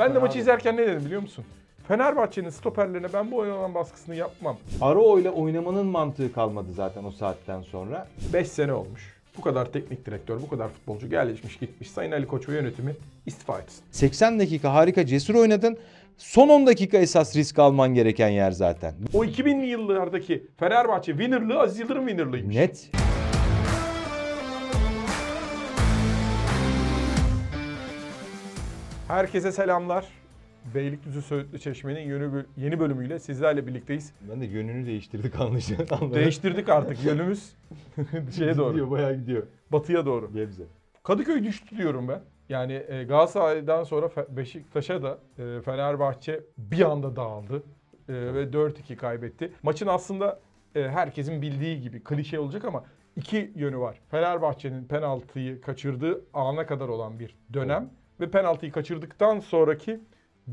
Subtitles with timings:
[0.00, 1.44] Ben de maçı izlerken ne dedim biliyor musun?
[1.88, 4.56] Fenerbahçe'nin stoperlerine ben bu oynanan baskısını yapmam.
[4.80, 8.08] Arao ile oynamanın mantığı kalmadı zaten o saatten sonra.
[8.32, 9.14] 5 sene olmuş.
[9.38, 11.90] Bu kadar teknik direktör, bu kadar futbolcu gelişmiş gitmiş.
[11.90, 12.94] Sayın Ali Koç ve yönetimi
[13.26, 13.84] istifa etsin.
[13.90, 15.78] 80 dakika harika cesur oynadın.
[16.18, 18.94] Son 10 dakika esas risk alman gereken yer zaten.
[19.14, 22.56] O 2000'li yıllardaki Fenerbahçe winnerlığı Aziz Yıldırım winnerlığıymış.
[22.56, 22.90] Net.
[29.10, 30.06] Herkese selamlar.
[30.74, 34.12] Beylikdüzü Söğütlü Çeşme'nin yeni, böl- yeni bölümüyle sizlerle birlikteyiz.
[34.30, 36.14] Ben de yönünü değiştirdik anlaşılan.
[36.14, 37.52] Değiştirdik artık yönümüz
[38.36, 39.42] şeye doğru, Gidiyor bayağı gidiyor.
[39.72, 40.32] batıya doğru.
[40.32, 40.62] Gebze.
[41.02, 42.20] Kadıköy düştü diyorum ben.
[42.48, 47.62] Yani e, Galatasaray'dan sonra Beşiktaş'a da e, Fenerbahçe bir anda dağıldı
[48.08, 49.52] E, ve 4-2 kaybetti.
[49.62, 50.40] Maçın aslında
[50.74, 52.84] e, herkesin bildiği gibi klişe olacak ama
[53.16, 54.00] iki yönü var.
[54.10, 60.00] Fenerbahçe'nin penaltıyı kaçırdığı ana kadar olan bir dönem ve penaltıyı kaçırdıktan sonraki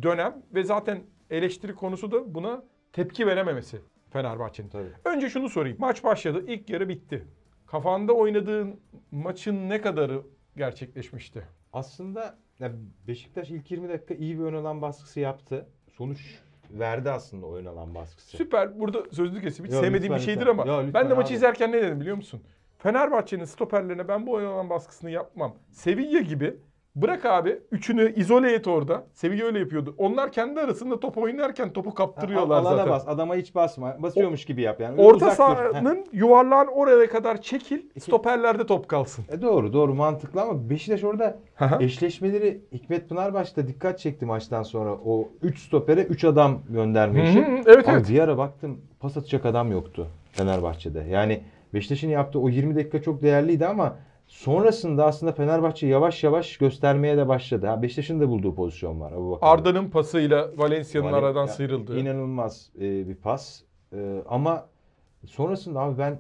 [0.01, 4.69] dönem ve zaten eleştiri konusu da buna tepki verememesi Fenerbahçe'nin.
[4.69, 4.89] Tabii.
[5.05, 5.77] Önce şunu sorayım.
[5.79, 6.43] Maç başladı.
[6.47, 7.25] ilk yarı bitti.
[7.67, 8.79] Kafanda oynadığın
[9.11, 10.21] maçın ne kadarı
[10.57, 11.43] gerçekleşmişti?
[11.73, 12.71] Aslında ya
[13.07, 15.65] Beşiktaş ilk 20 dakika iyi bir ön alan baskısı yaptı.
[15.97, 16.39] Sonuç
[16.71, 18.37] verdi aslında o ön alan baskısı.
[18.37, 18.79] Süper.
[18.79, 20.51] Burada sözlü kesim hiç Yo, sevmediğim lütfen, bir şeydir lütfen.
[20.51, 21.33] ama Yo, lütfen ben de maçı abi.
[21.35, 22.41] izlerken ne dedim biliyor musun?
[22.77, 25.55] Fenerbahçe'nin stoperlerine ben bu oynanan baskısını yapmam.
[25.71, 26.55] Sevilla gibi
[27.01, 29.03] bırak abi üçünü izole et orada.
[29.13, 29.95] Sevilla öyle yapıyordu.
[29.97, 32.91] Onlar kendi arasında top oynarken topu kaptırıyorlar Alana zaten.
[32.91, 33.95] bas, adama hiç basma.
[33.99, 34.91] Basıyormuş gibi yap yani.
[34.91, 35.35] Öyle Orta uzak dur.
[35.35, 37.81] Sahanın yuvarlağın oraya kadar çekil.
[37.99, 39.25] Stoperlerde top kalsın.
[39.29, 41.37] E doğru doğru mantıklı ama Beşiktaş orada
[41.79, 44.93] eşleşmeleri Hikmet Pınarbaş da dikkat çekti maçtan sonra.
[45.05, 47.39] O 3 stopere 3 adam gönderme işi.
[47.65, 48.09] evet, ama evet.
[48.09, 51.05] bir ara baktım pas atacak adam yoktu Fenerbahçe'de.
[51.09, 53.95] Yani Beşiktaş'ın yaptığı o 20 dakika çok değerliydi ama
[54.27, 57.67] sonrasında aslında Fenerbahçe yavaş yavaş göstermeye de başladı.
[57.67, 59.13] Ha Beşiktaş'ın da bulduğu pozisyon var.
[59.41, 61.99] Arda'nın pasıyla Valencia'nın Vale- aradan ya, sıyrıldığı.
[61.99, 63.61] İnanılmaz e, bir pas.
[63.93, 64.65] E, ama
[65.25, 66.19] sonrasında abi ben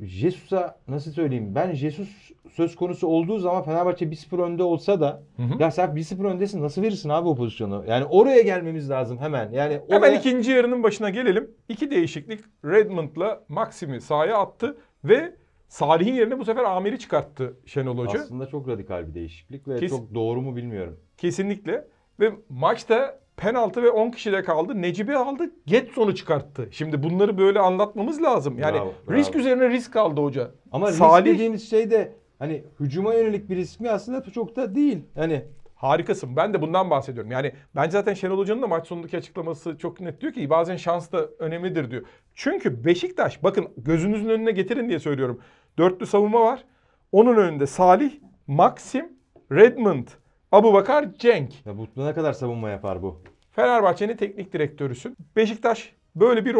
[0.00, 1.54] Jesus'a nasıl söyleyeyim?
[1.54, 2.08] Ben Jesus
[2.50, 5.62] söz konusu olduğu zaman Fenerbahçe 1-0 önde olsa da Hı hı.
[5.62, 7.84] ya sen 1-0 öndesin nasıl verirsin abi o pozisyonu?
[7.88, 9.52] Yani oraya gelmemiz lazım hemen.
[9.52, 9.94] Yani oraya...
[9.94, 11.50] Hemen ikinci yarının başına gelelim.
[11.68, 15.34] İki değişiklik Redmond'la Maxim'i sahaya attı ve
[15.68, 18.20] Salih'in yerine bu sefer Amir'i çıkarttı Şenol Hoca.
[18.20, 20.96] Aslında çok radikal bir değişiklik ve Kes- çok doğru mu bilmiyorum.
[21.16, 21.84] Kesinlikle.
[22.20, 24.82] Ve maçta penaltı ve 10 kişide kaldı.
[24.82, 25.50] Necip'i aldı.
[25.66, 26.68] Getson'u çıkarttı.
[26.70, 28.58] Şimdi bunları böyle anlatmamız lazım.
[28.58, 29.16] Yani Bravo, bravo.
[29.18, 30.50] risk üzerine risk aldı hoca.
[30.72, 34.74] Ama Salih- risk dediğimiz şey de hani hücuma yönelik bir risk mi aslında çok da
[34.74, 34.98] değil.
[35.14, 35.44] Hani
[35.78, 36.36] Harikasın.
[36.36, 37.30] Ben de bundan bahsediyorum.
[37.30, 41.12] Yani bence zaten Şenol Hoca'nın da maç sonundaki açıklaması çok net diyor ki bazen şans
[41.12, 42.02] da önemlidir diyor.
[42.34, 45.40] Çünkü Beşiktaş bakın gözünüzün önüne getirin diye söylüyorum.
[45.78, 46.64] Dörtlü savunma var.
[47.12, 48.12] Onun önünde Salih,
[48.46, 49.12] Maxim,
[49.52, 50.08] Redmond,
[50.52, 51.66] Abubakar, Cenk.
[51.66, 53.22] ya bu ne kadar savunma yapar bu?
[53.50, 55.16] Fenerbahçe'nin teknik direktörüsün.
[55.36, 56.54] Beşiktaş böyle bir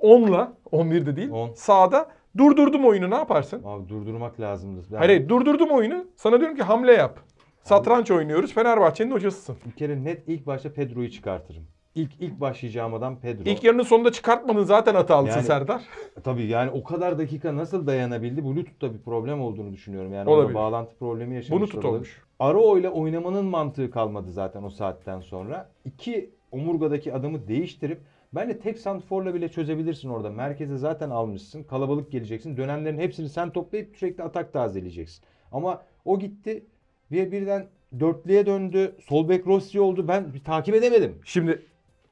[0.00, 1.30] 10'la 11 de değil.
[1.30, 1.52] On.
[1.54, 3.62] Sağda durdurdum oyunu ne yaparsın?
[3.64, 4.96] Abi durdurmak lazımdı.
[4.96, 6.04] Hayır, hayır durdurdum oyunu.
[6.16, 7.20] Sana diyorum ki hamle yap.
[7.62, 8.52] Satranç oynuyoruz.
[8.54, 9.56] Fenerbahçe'nin hocasısın.
[9.66, 11.62] Bir kere net ilk başta Pedro'yu çıkartırım.
[11.94, 13.50] İlk ilk başlayacağım adam Pedro.
[13.50, 15.82] İlk yarının sonunda çıkartmadın zaten hatalısın Yani- Serdar.
[16.24, 18.44] Tabii yani o kadar dakika nasıl dayanabildi?
[18.44, 20.12] Bluetooth'ta bir problem olduğunu düşünüyorum.
[20.12, 20.54] Yani Olabilir.
[20.54, 21.92] bağlantı problemi yaşamış Bunu tut olabilir.
[21.94, 22.22] olmuş.
[22.38, 25.68] Arao ile oynamanın mantığı kalmadı zaten o saatten sonra.
[25.84, 28.00] İki omurgadaki adamı değiştirip
[28.32, 30.30] bence tek santrforla bile çözebilirsin orada.
[30.30, 31.62] Merkeze zaten almışsın.
[31.62, 32.56] Kalabalık geleceksin.
[32.56, 35.24] Dönemlerin hepsini sen toplayıp sürekli atak tazeleyeceksin.
[35.52, 36.64] Ama o gitti
[37.12, 37.66] ve birden
[38.00, 38.96] dörtlüye döndü.
[39.08, 40.08] Sol bek Rossi oldu.
[40.08, 41.18] Ben bir takip edemedim.
[41.24, 41.66] Şimdi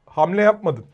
[0.06, 0.84] hamle yapmadın.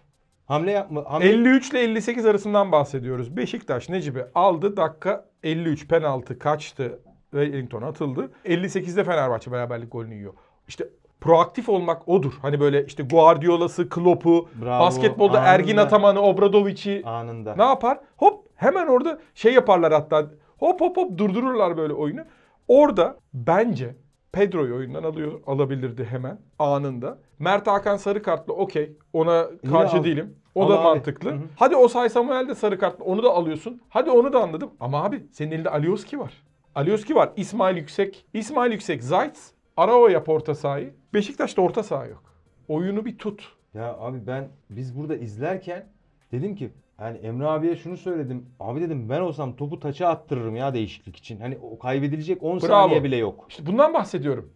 [0.46, 1.04] Hamle yapma.
[1.08, 1.28] Hamle...
[1.28, 3.36] 53 ile 58 arasından bahsediyoruz.
[3.36, 4.76] Beşiktaş Necip'i aldı.
[4.76, 6.98] Dakika 53 penaltı kaçtı
[7.34, 8.30] ve Wellington atıldı.
[8.44, 10.32] 58'de Fenerbahçe beraberlik golünü yiyor.
[10.68, 10.88] İşte
[11.20, 12.32] proaktif olmak odur.
[12.42, 15.54] Hani böyle işte Guardiola'sı, Klopp'u, Bravo, basketbolda anında.
[15.54, 17.54] Ergin Ataman'ı, Obradovic'i Anında.
[17.56, 17.98] ne yapar?
[18.16, 20.30] Hop hemen orada şey yaparlar hatta.
[20.58, 22.20] Hop hop hop durdururlar böyle oyunu.
[22.68, 23.94] Orada bence
[24.32, 27.18] Pedro'yu oyundan alıyor alabilirdi hemen anında.
[27.38, 28.96] Mert Hakan sarı kartlı okey.
[29.12, 30.04] Ona karşı al.
[30.04, 30.34] değilim.
[30.54, 30.82] O da abi.
[30.84, 31.30] mantıklı.
[31.30, 31.40] Hı hı.
[31.56, 33.80] Hadi Osay Samuel de sarı kartlı onu da alıyorsun.
[33.88, 34.70] Hadi onu da anladım.
[34.80, 36.42] Ama abi senin elinde Alioski var.
[36.74, 37.32] Alioski var.
[37.36, 38.26] İsmail Yüksek.
[38.34, 39.02] İsmail Yüksek.
[39.04, 39.38] Zayt.
[39.76, 40.94] Arao yap orta sahayı.
[41.14, 42.22] Beşiktaş'ta orta saha yok.
[42.68, 43.52] Oyunu bir tut.
[43.74, 45.86] Ya abi ben biz burada izlerken
[46.32, 46.70] dedim ki
[47.00, 48.46] yani Emre abiye şunu söyledim.
[48.60, 51.40] Abi dedim ben olsam topu taça attırırım ya değişiklik için.
[51.40, 52.66] Hani o kaybedilecek 10 Bravo.
[52.66, 53.46] saniye bile yok.
[53.48, 54.52] İşte bundan bahsediyorum.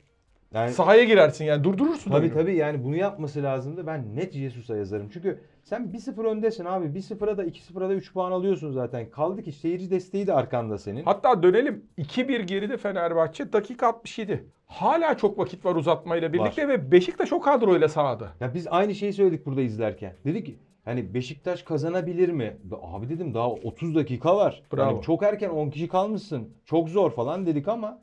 [0.55, 2.35] Yani Sahaya girersin yani durdurursun tabii oyunu.
[2.35, 3.87] tabii yani bunu yapması lazımdı.
[3.87, 5.09] Ben net Jesus'a yazarım.
[5.13, 6.87] Çünkü sen 1-0 öndesin abi.
[6.87, 9.11] 1-0'a da 2-0'a da 3 puan alıyorsun zaten.
[9.11, 11.03] Kaldı ki seyirci desteği de arkanda senin.
[11.05, 11.85] Hatta dönelim.
[11.99, 14.45] 2-1 geride Fenerbahçe dakika 67.
[14.67, 18.29] Hala çok vakit var uzatmayla birlikte ve Beşiktaş o kadroyla sahada.
[18.41, 20.13] Ya biz aynı şeyi söyledik burada izlerken.
[20.25, 22.57] Dedik ki hani Beşiktaş kazanabilir mi?
[22.83, 24.63] Abi dedim daha 30 dakika var.
[24.73, 24.87] Bravo.
[24.87, 26.49] Hani çok erken 10 kişi kalmışsın.
[26.65, 27.99] Çok zor falan dedik ama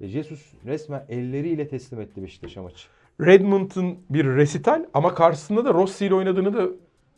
[0.00, 2.88] e, Jesus resmen elleriyle teslim etti Beşiktaş'a maçı.
[3.20, 6.68] Redmond'un bir resital ama karşısında da Rossi ile oynadığını da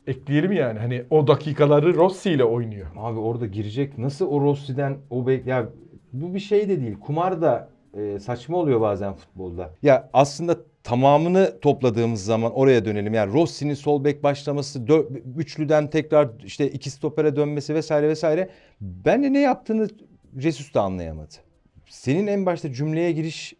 [0.06, 0.78] ekleyelim yani.
[0.78, 2.86] Hani o dakikaları Rossi ile oynuyor.
[2.96, 3.98] Abi orada girecek.
[3.98, 5.68] Nasıl o Rossi'den o bek ya
[6.12, 7.00] bu bir şey de değil.
[7.00, 9.74] Kumar da e, saçma oluyor bazen futbolda.
[9.82, 10.56] Ya aslında
[10.88, 13.14] tamamını topladığımız zaman oraya dönelim.
[13.14, 18.48] Yani Rossi'nin sol bek başlaması, dö- üçlüden tekrar işte iki stopere dönmesi vesaire vesaire.
[18.80, 19.88] Bence ne yaptığını
[20.38, 21.34] Jesus da anlayamadı.
[21.88, 23.54] Senin en başta cümleye giriş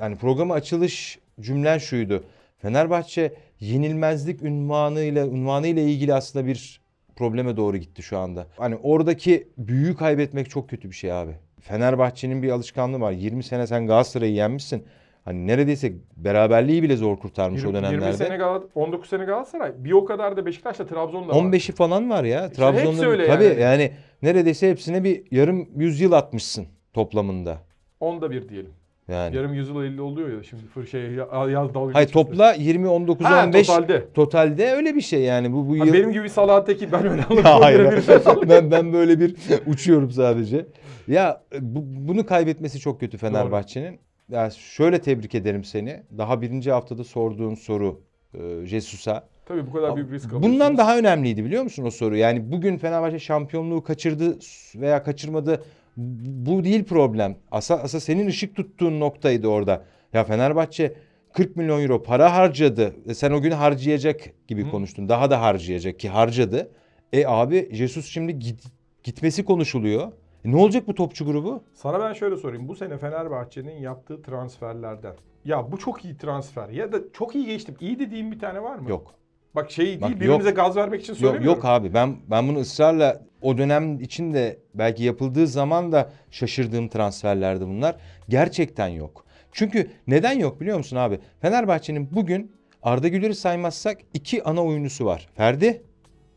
[0.00, 2.24] yani programa açılış cümlen şuydu.
[2.58, 6.80] Fenerbahçe yenilmezlik unvanıyla unvanıyla ilgili aslında bir
[7.16, 8.46] probleme doğru gitti şu anda.
[8.56, 11.32] Hani oradaki büyüğü kaybetmek çok kötü bir şey abi.
[11.60, 13.12] Fenerbahçe'nin bir alışkanlığı var.
[13.12, 14.84] 20 sene sen Galatasaray'ı yenmişsin.
[15.28, 18.04] Hani neredeyse beraberliği bile zor kurtarmış o 20, dönemlerde.
[18.04, 19.72] 20 sene Gal 19 sene Galatasaray.
[19.78, 21.34] Bir o kadar da Beşiktaş'la Trabzon'da var.
[21.34, 22.42] 15'i falan var ya.
[22.44, 23.60] hepsi Trabzon'da öyle tabii yani.
[23.60, 23.92] yani.
[24.22, 27.58] neredeyse hepsine bir yarım yüzyıl atmışsın toplamında.
[28.00, 28.70] Onda bir diyelim.
[29.08, 29.36] Yani.
[29.36, 33.26] Yarım yüzyıl 50 oluyor ya şimdi fır şey ya- yaz dalga Hayır topla 20 19
[33.26, 34.12] Ha, 15 totalde.
[34.14, 37.22] totalde öyle bir şey yani bu bu Ha, yıl benim gibi Salah Tekin ben öyle
[37.48, 38.48] Ya hayır, anlatıyorum.
[38.48, 39.34] ben ben böyle bir
[39.66, 40.66] uçuyorum sadece.
[41.08, 43.98] Ya bu, bunu kaybetmesi çok kötü Fenerbahçe'nin.
[44.28, 46.02] Ya şöyle tebrik ederim seni.
[46.18, 48.00] Daha birinci haftada sorduğun soru
[48.34, 49.28] e, Jesus'a.
[49.46, 50.52] Tabii bu kadar büyük risk alıyorsunuz.
[50.54, 52.16] Bundan daha önemliydi biliyor musun o soru?
[52.16, 54.38] Yani bugün Fenerbahçe şampiyonluğu kaçırdı
[54.74, 55.64] veya kaçırmadı.
[55.96, 57.36] Bu değil problem.
[57.50, 59.84] Asa, asa senin ışık tuttuğun noktaydı orada.
[60.12, 60.94] Ya Fenerbahçe
[61.32, 62.94] 40 milyon euro para harcadı.
[63.06, 64.70] E sen o gün harcayacak gibi Hı.
[64.70, 65.08] konuştun.
[65.08, 66.70] Daha da harcayacak ki harcadı.
[67.12, 68.64] E abi Jesus şimdi git,
[69.02, 70.12] gitmesi konuşuluyor.
[70.44, 71.62] E ne olacak bu topçu grubu?
[71.74, 72.68] Sana ben şöyle sorayım.
[72.68, 75.14] Bu sene Fenerbahçe'nin yaptığı transferlerden.
[75.44, 77.74] Ya bu çok iyi transfer ya da çok iyi geçtim.
[77.80, 78.90] İyi dediğin bir tane var mı?
[78.90, 79.14] Yok.
[79.54, 80.56] Bak şey değil Bak, birbirimize yok.
[80.56, 81.56] gaz vermek için Yok, söylemiyorum.
[81.56, 87.66] yok abi ben ben bunu ısrarla o dönem içinde belki yapıldığı zaman da şaşırdığım transferlerdi
[87.66, 87.96] bunlar.
[88.28, 89.24] Gerçekten yok.
[89.52, 91.18] Çünkü neden yok biliyor musun abi?
[91.40, 92.52] Fenerbahçe'nin bugün
[92.82, 95.28] Arda Güler'i saymazsak iki ana oyuncusu var.
[95.34, 95.82] Ferdi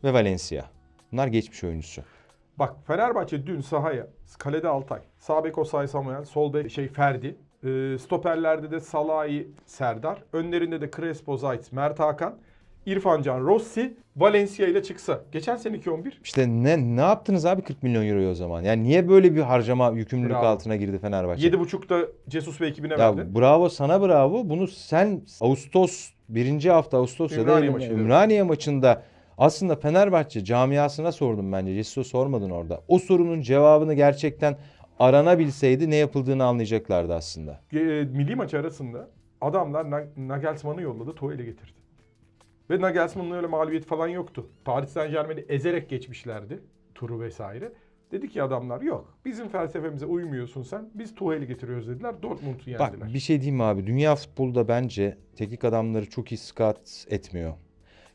[0.04, 0.64] ve Valencia.
[1.12, 2.02] Bunlar geçmiş oyuncusu.
[2.62, 4.06] Bak Fenerbahçe dün sahaya
[4.38, 10.22] kalede Altay, sağ bek Osay Samuel, sol bek şey Ferdi, e, stoperlerde de Salahi Serdar,
[10.32, 12.34] önlerinde de Crespo Zayt, Mert Hakan,
[12.86, 15.20] İrfan Can Rossi, Valencia ile çıksa.
[15.32, 18.62] Geçen seneki 11 İşte ne ne yaptınız abi 40 milyon euroyu o zaman?
[18.62, 20.46] Yani niye böyle bir harcama yükümlülük Bravo.
[20.46, 21.48] altına girdi Fenerbahçe?
[21.48, 23.34] 7.5'da Jesus ve ekibine Ya verdi.
[23.34, 24.48] bravo sana bravo.
[24.48, 27.64] Bunu sen Ağustos birinci hafta Ağustos ya da.
[27.64, 29.02] Ümraniye maçında
[29.38, 31.74] aslında Fenerbahçe camiasına sordum bence.
[31.74, 32.80] Jesus'a sormadın orada.
[32.88, 34.56] O sorunun cevabını gerçekten
[34.98, 37.60] aranabilseydi ne yapıldığını anlayacaklardı aslında.
[37.72, 37.78] E,
[38.12, 41.82] milli maç arasında adamlar Na- Nagelsmann'ı yolladı, Tuhel'i getirdi.
[42.70, 44.46] Ve Nagelsmann'ın öyle mağlubiyeti falan yoktu.
[44.64, 46.60] Paris Saint Germain'i ezerek geçmişlerdi.
[46.94, 47.72] Turu vesaire.
[48.12, 49.18] Dedi ki adamlar yok.
[49.24, 50.88] Bizim felsefemize uymuyorsun sen.
[50.94, 52.22] Biz Tuhel'i getiriyoruz dediler.
[52.22, 53.00] Dortmund'u yendiler.
[53.00, 53.86] Bak bir şey diyeyim mi abi?
[53.86, 57.52] Dünya futbolu da bence teknik adamları çok iyi scout etmiyor.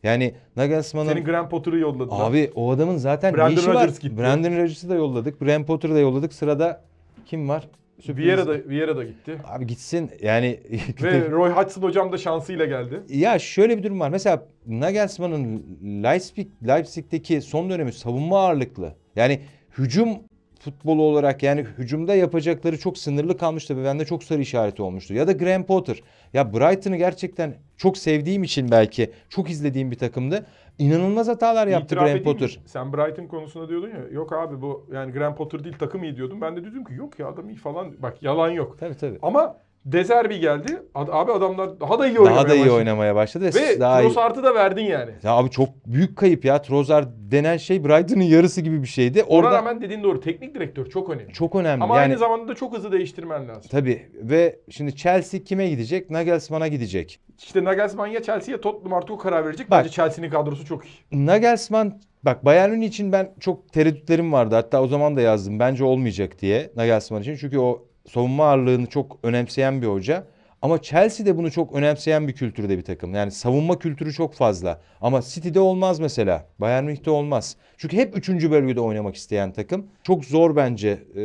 [0.03, 2.29] Yani Nagelsmann'ın Senin Graham Potter'ı yolladılar.
[2.29, 3.75] Abi o adamın zaten Brandon ne işi var?
[3.75, 4.17] Rodgers gitti.
[4.17, 5.39] Brandon Rodgers'ı da yolladık.
[5.39, 6.33] Graham Potter'ı da yolladık.
[6.33, 6.81] Sırada
[7.25, 7.67] kim var?
[7.99, 8.25] Sürpriz.
[8.25, 9.37] Vieira da, Vieira da gitti.
[9.47, 10.59] Abi gitsin yani.
[11.01, 13.01] Ve Roy Hodgson hocam da şansıyla geldi.
[13.09, 14.09] ya şöyle bir durum var.
[14.09, 15.63] Mesela Nagelsmann'ın
[16.03, 18.93] Leipzig, Leipzig'teki son dönemi savunma ağırlıklı.
[19.15, 19.39] Yani
[19.77, 20.09] hücum
[20.59, 25.13] futbolu olarak yani hücumda yapacakları çok sınırlı kalmıştı ve bende çok sarı işareti olmuştu.
[25.13, 26.01] Ya da Graham Potter.
[26.33, 30.45] Ya Brighton'ı gerçekten çok sevdiğim için belki çok izlediğim bir takımdı.
[30.79, 32.39] İnanılmaz hatalar yaptı İtiraf Graham edeyim mi?
[32.39, 32.59] Potter.
[32.65, 34.07] Sen Brighton konusunda diyordun ya.
[34.11, 36.41] Yok abi bu yani Graham Potter değil takım iyi diyordum.
[36.41, 38.01] Ben de dedim ki yok ya adam iyi falan.
[38.01, 38.77] Bak yalan yok.
[38.79, 39.19] Tabii tabii.
[39.21, 40.81] Ama Dezerbi geldi.
[40.95, 42.75] Abi adamlar daha da iyi oynamaya Daha da iyi başladı.
[42.77, 44.01] oynamaya başladı ve, daha.
[44.01, 45.11] Trossard'ı da verdin yani.
[45.23, 46.61] Ya abi çok büyük kayıp ya.
[46.61, 49.23] Trossard denen şey Brighton'ın yarısı gibi bir şeydi.
[49.23, 50.19] Ona Orada rağmen dediğin doğru.
[50.21, 51.33] Teknik direktör çok önemli.
[51.33, 51.83] çok önemli.
[51.83, 53.63] Ama yani aynı zamanda da çok hızlı değiştirmen lazım.
[53.71, 56.09] tabii ve şimdi Chelsea kime gidecek?
[56.09, 57.19] Nagelsmann'a gidecek.
[57.39, 59.71] İşte Nagelsmann ya Chelsea ya Tottenham artık o karar verecek.
[59.71, 59.79] Bak.
[59.79, 61.25] Bence Chelsea'nin kadrosu çok iyi.
[61.25, 64.55] Nagelsmann bak Bayern Münih için ben çok tereddütlerim vardı.
[64.55, 65.59] Hatta o zaman da yazdım.
[65.59, 67.35] Bence olmayacak diye Nagelsmann için.
[67.35, 70.27] Çünkü o savunma ağırlığını çok önemseyen bir hoca.
[70.61, 73.13] Ama Chelsea de bunu çok önemseyen bir kültürde bir takım.
[73.13, 74.81] Yani savunma kültürü çok fazla.
[75.01, 76.45] Ama City'de olmaz mesela.
[76.59, 77.57] Bayern Münih'te olmaz.
[77.77, 79.87] Çünkü hep üçüncü bölgede oynamak isteyen takım.
[80.03, 81.21] Çok zor bence e,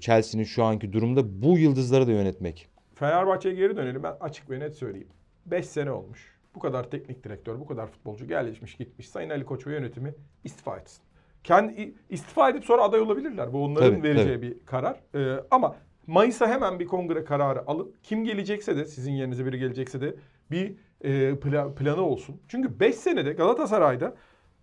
[0.00, 2.68] Chelsea'nin şu anki durumda bu yıldızları da yönetmek.
[2.94, 4.02] Fenerbahçe'ye geri dönelim.
[4.02, 5.08] Ben açık ve net söyleyeyim.
[5.46, 6.38] 5 sene olmuş.
[6.54, 9.08] Bu kadar teknik direktör, bu kadar futbolcu gelişmiş gitmiş.
[9.08, 11.02] Sayın Ali Koç ve yönetimi istifa etsin.
[11.44, 13.52] Kendi istifa edip sonra aday olabilirler.
[13.52, 15.00] Bu onların Tabii, vereceği bir karar.
[15.14, 15.76] Ee, ama
[16.12, 17.92] Mayıs'a hemen bir kongre kararı alın.
[18.02, 20.14] Kim gelecekse de sizin yerinize biri gelecekse de
[20.50, 22.40] bir e, pla- planı olsun.
[22.48, 24.14] Çünkü 5 senede Galatasaray'da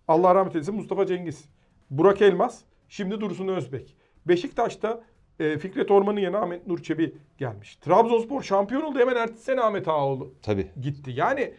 [0.08, 1.44] Allah rahmet eylesin Mustafa Cengiz,
[1.90, 3.96] Burak Elmas, şimdi Dursun Özbek.
[4.28, 5.02] Beşiktaş'ta
[5.40, 7.76] e, Fikret Orman'ın yerine Ahmet Nur Çebi gelmiş.
[7.76, 10.66] Trabzonspor şampiyon oldu hemen ertesi sene Ahmet Ağaoğlu Tabii.
[10.80, 11.10] gitti.
[11.14, 11.54] Yani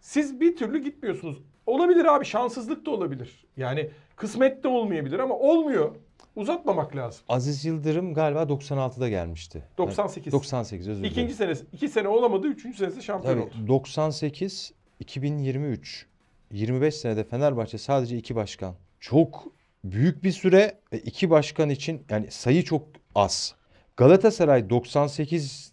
[0.00, 1.38] siz bir türlü gitmiyorsunuz.
[1.66, 3.46] Olabilir abi şanssızlık da olabilir.
[3.56, 5.96] Yani kısmet de olmayabilir ama olmuyor.
[6.38, 7.20] Uzatmamak lazım.
[7.28, 9.62] Aziz Yıldırım galiba 96'da gelmişti.
[9.78, 10.32] 98.
[10.32, 11.12] 98 özür dilerim.
[11.12, 13.68] İkinci senesi, iki sene olamadı, üçüncü senesi şampiyon Tabii oldu.
[13.68, 16.06] 98 2023
[16.52, 18.74] 25 senede Fenerbahçe sadece iki başkan.
[19.00, 19.44] Çok
[19.84, 22.82] büyük bir süre ve iki başkan için yani sayı çok
[23.14, 23.54] az.
[23.96, 25.72] Galatasaray 98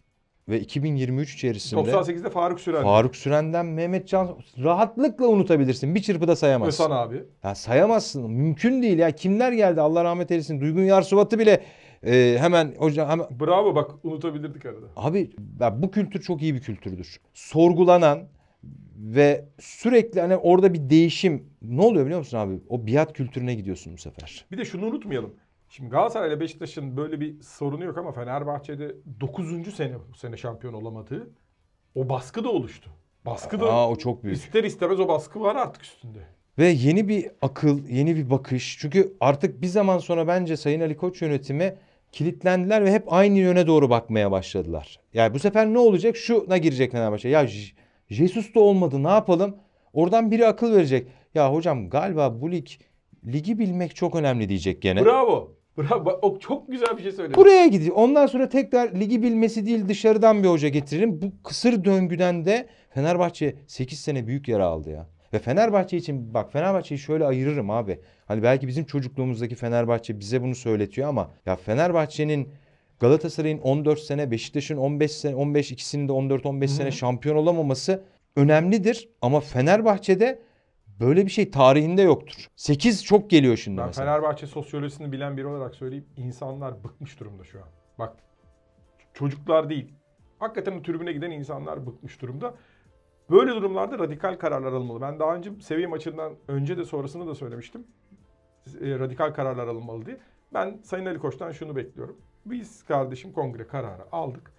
[0.50, 5.96] ve 2023 içerisinde 98'de Faruk Süren, Faruk Süren'den Mehmet Can rahatlıkla unutabilirsin.
[5.96, 6.84] Bir çırpıda sayamazsın.
[6.84, 7.24] Özhan abi.
[7.44, 8.32] Ya sayamazsın.
[8.32, 9.12] Mümkün değil ya.
[9.12, 10.62] Kimler geldi Allah rahmet eylesin.
[10.62, 11.64] Duygun Yarsuvat'ı bile
[12.04, 14.86] e, hemen hocam hemen Bravo bak unutabilirdik arada.
[14.96, 17.20] Abi ya bu kültür çok iyi bir kültürdür.
[17.34, 18.20] Sorgulanan
[18.98, 22.60] ve sürekli hani orada bir değişim ne oluyor biliyor musun abi?
[22.70, 24.46] O biat kültürüne gidiyorsun bu sefer.
[24.52, 25.34] Bir de şunu unutmayalım.
[25.76, 29.76] Şimdi Galatasaray ile Beşiktaş'ın böyle bir sorunu yok ama Fenerbahçe'de 9.
[29.76, 31.30] sene bu sene şampiyon olamadığı
[31.96, 32.90] o baskı da oluştu.
[33.26, 34.38] Baskı da Aa o çok büyük.
[34.38, 36.20] ister istemez o baskı var artık üstünde.
[36.58, 38.78] Ve yeni bir akıl, yeni bir bakış.
[38.80, 41.76] Çünkü artık bir zaman sonra bence Sayın Ali Koç yönetimi
[42.12, 45.00] kilitlendiler ve hep aynı yöne doğru bakmaya başladılar.
[45.14, 46.18] Yani bu sefer ne olacak?
[46.18, 47.30] Şuna girecek Fenerbahçe.
[47.30, 47.48] Ya
[48.10, 49.58] Jesus da olmadı ne yapalım?
[49.94, 51.08] Oradan biri akıl verecek.
[51.34, 52.68] Ya hocam galiba bu lig
[53.26, 55.06] ligi bilmek çok önemli diyecek gene.
[55.06, 55.56] Bravo.
[55.78, 56.20] Bravo.
[56.22, 57.36] O çok güzel bir şey söyledin.
[57.36, 57.96] Buraya gidiyor.
[57.96, 61.22] Ondan sonra tekrar ligi bilmesi değil dışarıdan bir hoca getirelim.
[61.22, 65.08] Bu kısır döngüden de Fenerbahçe 8 sene büyük yara aldı ya.
[65.34, 68.00] Ve Fenerbahçe için bak Fenerbahçe'yi şöyle ayırırım abi.
[68.26, 72.50] Hani belki bizim çocukluğumuzdaki Fenerbahçe bize bunu söyletiyor ama ya Fenerbahçe'nin
[73.00, 78.04] Galatasaray'ın 14 sene, Beşiktaş'ın 15 sene, 15 ikisinin de 14-15 sene şampiyon olamaması
[78.36, 79.10] önemlidir.
[79.22, 80.40] Ama Fenerbahçe'de
[81.00, 82.48] böyle bir şey tarihinde yoktur.
[82.56, 84.06] 8 çok geliyor şimdi Ben mesela.
[84.06, 86.06] Fenerbahçe sosyolojisini bilen biri olarak söyleyeyim.
[86.18, 87.68] İnsanlar bıkmış durumda şu an.
[88.00, 88.18] Bak
[89.14, 89.94] çocuklar değil.
[90.40, 92.56] Hakikaten tribüne giden insanlar bıkmış durumda.
[93.30, 95.02] Böyle durumlarda radikal kararlar alınmalı.
[95.02, 97.88] Ben daha önce seviye maçından önce de sonrasında da söylemiştim.
[98.82, 100.18] E, radikal kararlar alınmalı diye.
[100.54, 102.18] Ben Sayın Ali Koç'tan şunu bekliyorum.
[102.46, 104.52] Biz kardeşim kongre kararı aldık.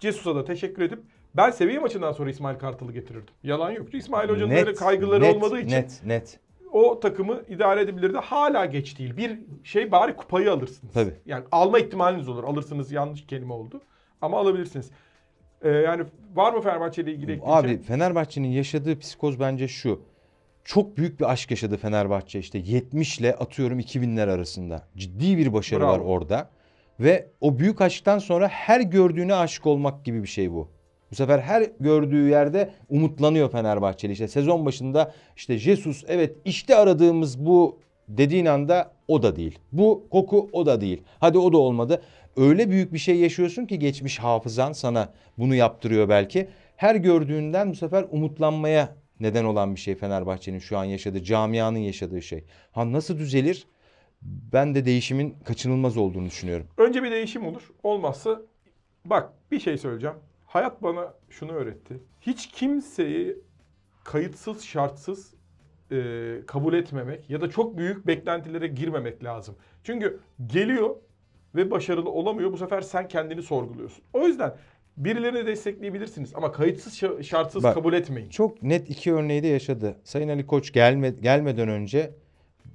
[0.00, 1.02] Cesus'a da teşekkür edip
[1.36, 3.34] ben seviye maçından sonra İsmail Kartal'ı getirirdim.
[3.42, 3.94] Yalan yok.
[3.94, 6.40] İsmail Hoca'nın böyle kaygıları net, olmadığı için Net, net.
[6.72, 8.18] o takımı idare edebilirdi.
[8.18, 9.16] Hala geç değil.
[9.16, 10.94] Bir şey bari kupayı alırsınız.
[10.94, 11.14] Tabii.
[11.26, 12.44] Yani alma ihtimaliniz olur.
[12.44, 13.80] Alırsınız yanlış kelime oldu.
[14.20, 14.90] Ama alabilirsiniz.
[15.62, 17.76] Ee, yani var mı Fenerbahçe ile ilgili ekleyeceğim?
[17.76, 20.00] Abi Fenerbahçe'nin yaşadığı psikoz bence şu.
[20.64, 24.88] Çok büyük bir aşk yaşadı Fenerbahçe işte 70 ile atıyorum 2000'ler arasında.
[24.96, 25.92] Ciddi bir başarı Bravo.
[25.92, 26.50] var orada.
[27.00, 30.68] Ve o büyük aşktan sonra her gördüğüne aşık olmak gibi bir şey bu.
[31.12, 34.12] Bu sefer her gördüğü yerde umutlanıyor Fenerbahçeli.
[34.12, 37.78] İşte sezon başında işte Jesus evet işte aradığımız bu
[38.08, 39.58] dediğin anda o da değil.
[39.72, 41.02] Bu koku o da değil.
[41.20, 42.02] Hadi o da olmadı.
[42.36, 46.48] Öyle büyük bir şey yaşıyorsun ki geçmiş hafızan sana bunu yaptırıyor belki.
[46.76, 52.22] Her gördüğünden bu sefer umutlanmaya neden olan bir şey Fenerbahçe'nin şu an yaşadığı, camianın yaşadığı
[52.22, 52.44] şey.
[52.72, 53.66] Ha nasıl düzelir?
[54.22, 56.66] Ben de değişimin kaçınılmaz olduğunu düşünüyorum.
[56.78, 57.70] Önce bir değişim olur.
[57.82, 58.40] Olmazsa
[59.04, 60.16] bak bir şey söyleyeceğim.
[60.52, 61.94] Hayat bana şunu öğretti.
[62.20, 63.36] Hiç kimseyi
[64.04, 65.34] kayıtsız şartsız
[65.92, 65.96] e,
[66.46, 69.54] kabul etmemek ya da çok büyük beklentilere girmemek lazım.
[69.84, 70.96] Çünkü geliyor
[71.54, 72.52] ve başarılı olamıyor.
[72.52, 74.04] Bu sefer sen kendini sorguluyorsun.
[74.12, 74.54] O yüzden
[74.96, 78.28] birilerini destekleyebilirsiniz ama kayıtsız şa- şartsız Bak- kabul etmeyin.
[78.28, 79.96] Çok net iki örneği de yaşadı.
[80.04, 82.10] Sayın Ali Koç gelme, gelmeden önce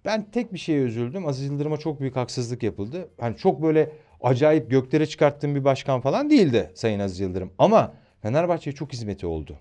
[0.05, 1.27] ben tek bir şeye üzüldüm.
[1.27, 3.09] Aziz Yıldırım'a çok büyük haksızlık yapıldı.
[3.19, 7.51] Hani çok böyle acayip göklere çıkarttığım bir başkan falan değildi Sayın Aziz Yıldırım.
[7.57, 9.55] Ama Fenerbahçe'ye çok hizmeti oldu.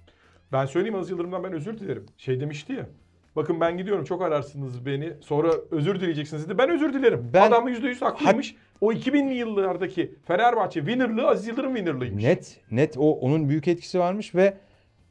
[0.52, 2.06] Ben söyleyeyim Aziz Yıldırım'dan ben özür dilerim.
[2.18, 2.86] Şey demişti ya.
[3.36, 5.12] Bakın ben gidiyorum çok ararsınız beni.
[5.20, 6.58] Sonra özür dileyeceksiniz dedi.
[6.58, 7.30] Ben özür dilerim.
[7.32, 8.54] Ben- Adam %100 haklıymış.
[8.80, 12.24] O 2000'li yıllardaki Fenerbahçe winnerlığı Aziz Yıldırım winnerlığıymış.
[12.24, 14.56] Net net o onun büyük etkisi varmış ve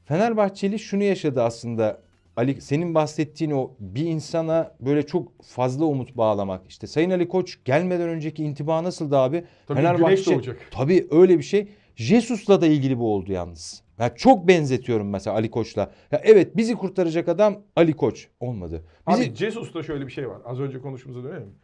[0.06, 2.05] Fenerbahçeli şunu yaşadı aslında.
[2.36, 6.68] Ali senin bahsettiğin o bir insana böyle çok fazla umut bağlamak.
[6.70, 9.44] İşte Sayın Ali Koç gelmeden önceki intiba nasıldı abi?
[9.68, 10.58] Tabii güneş doğacak.
[10.72, 11.68] Tabii öyle bir şey.
[11.96, 13.84] Jesus'la da ilgili bu oldu yalnız.
[14.00, 15.92] Ya çok benzetiyorum mesela Ali Koç'la.
[16.12, 18.84] Ya evet bizi kurtaracak adam Ali Koç olmadı.
[19.10, 20.38] Bizi Abi Jesus'ta şöyle bir şey var.
[20.46, 21.56] Az önce konuştuğumuza dönelim.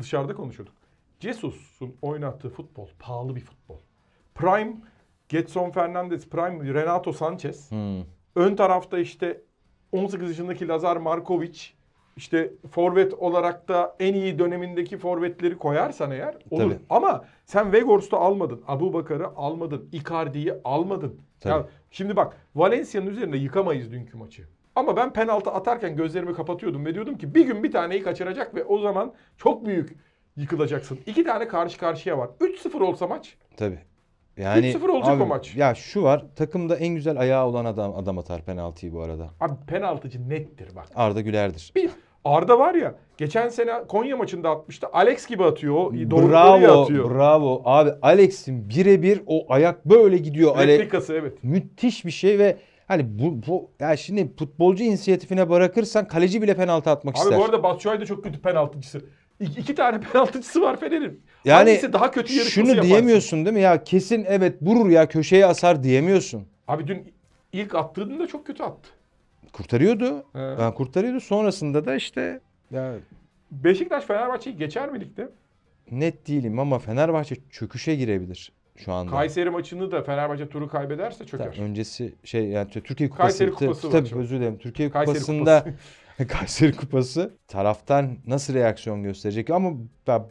[0.00, 0.74] Dışarıda konuşuyorduk.
[1.20, 3.78] Jesus'un oynattığı futbol pahalı bir futbol.
[4.34, 4.76] Prime
[5.28, 7.70] Getson Fernandez, Prime Renato Sanchez.
[7.70, 8.02] Hmm.
[8.36, 9.40] Ön tarafta işte
[9.92, 11.60] 18 yaşındaki Lazar Markovic.
[12.16, 16.62] işte forvet olarak da en iyi dönemindeki forvetleri koyarsan eğer olur.
[16.62, 16.78] Tabii.
[16.90, 21.20] Ama sen Weghorst'u almadın, Abu Bakar'ı almadın, Icardi'yi almadın.
[21.40, 21.52] Tabii.
[21.52, 24.42] Ya şimdi bak Valencia'nın üzerinde yıkamayız dünkü maçı.
[24.76, 28.64] Ama ben penaltı atarken gözlerimi kapatıyordum ve diyordum ki bir gün bir taneyi kaçıracak ve
[28.64, 29.96] o zaman çok büyük
[30.36, 30.98] yıkılacaksın.
[31.06, 32.30] İki tane karşı karşıya var.
[32.40, 33.36] 3-0 olsa maç.
[33.56, 33.78] Tabii.
[34.36, 35.56] Yani 3-0 olacak abi, o maç.
[35.56, 36.24] Ya şu var.
[36.36, 39.30] Takımda en güzel ayağı olan adam adam atar penaltıyı bu arada.
[39.40, 40.86] Abi penaltıcı nettir bak.
[40.94, 41.72] Arda Güler'dir.
[41.76, 41.90] Bir
[42.24, 44.86] Arda var ya geçen sene Konya maçında atmıştı.
[44.92, 46.10] Alex gibi atıyor.
[46.10, 47.10] Doğru bravo, atıyor.
[47.14, 47.62] bravo.
[47.64, 50.56] Abi Alex'in birebir o ayak böyle gidiyor.
[50.56, 51.44] Ale Replikası evet.
[51.44, 52.56] müthiş bir şey ve
[52.88, 57.38] hani bu, bu ya şimdi futbolcu inisiyatifine bırakırsan kaleci bile penaltı atmak Abi ister.
[57.38, 59.00] bu arada Batshuayi da çok kötü penaltıcısı.
[59.40, 61.20] İki, iki tane penaltıcısı var Fener'in.
[61.44, 62.88] Yani Hangisi daha kötü yarışması şunu yaparsın?
[62.90, 63.60] diyemiyorsun değil mi?
[63.62, 66.46] Ya kesin evet vurur ya köşeye asar diyemiyorsun.
[66.68, 67.12] Abi dün
[67.52, 68.90] ilk attığında çok kötü attı.
[69.52, 70.24] Kurtarıyordu.
[70.32, 70.38] He.
[70.38, 71.20] Yani kurtarıyordu.
[71.20, 72.94] Sonrasında da işte ya
[73.50, 75.28] Beşiktaş Fenerbahçe'yi geçer mi ligde?
[75.90, 79.10] net değilim ama Fenerbahçe çöküşe girebilir şu anda.
[79.10, 81.46] Kayseri maçını da Fenerbahçe turu kaybederse çöker.
[81.46, 83.38] Tabii, öncesi şey yani Türkiye Kupası.
[83.38, 84.58] Kayseri Kupası var tabii, özür dilerim.
[84.58, 85.64] Türkiye Kayseri Kupası'nda
[86.28, 89.72] Kayseri Kupası taraftar nasıl reaksiyon gösterecek ama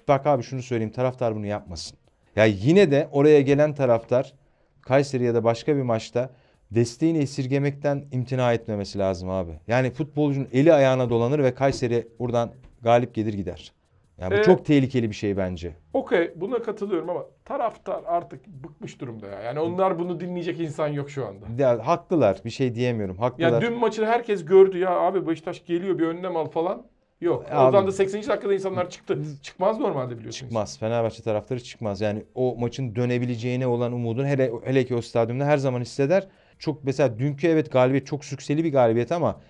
[0.08, 1.98] bak, abi şunu söyleyeyim taraftar bunu yapmasın.
[2.36, 4.34] Ya yine de oraya gelen taraftar
[4.81, 6.29] Kayseri ya da başka bir maçta
[6.72, 9.51] desteğini esirgemekten imtina etmemesi lazım abi.
[9.67, 13.72] Yani futbolcunun eli ayağına dolanır ve Kayseri buradan galip gelir gider.
[14.21, 15.75] Yani bu Ee, çok tehlikeli bir şey bence.
[15.93, 19.41] Okey buna katılıyorum ama taraftar artık bıkmış durumda ya.
[19.41, 21.45] Yani onlar bunu dinleyecek insan yok şu anda.
[21.63, 22.41] Ya, haklılar.
[22.45, 23.17] Bir şey diyemiyorum.
[23.17, 23.51] Haklılar.
[23.51, 26.85] Ya dün maçı herkes gördü ya abi Beşiktaş geliyor bir önlem al falan.
[27.21, 27.45] Yok.
[27.51, 28.27] Abi- Oradan da 80.
[28.27, 29.19] dakikada insanlar çıktı.
[29.43, 30.39] Çıkmaz normalde biliyorsunuz.
[30.49, 30.79] Çıkmaz.
[30.79, 32.01] Fenerbahçe taraftarı çıkmaz.
[32.01, 36.27] Yani o maçın dönebileceğine olan umudun hele hele ki o stadyumda her zaman hisseder.
[36.59, 39.41] Çok mesela dünkü evet galibiyet çok sükseli bir galibiyet ama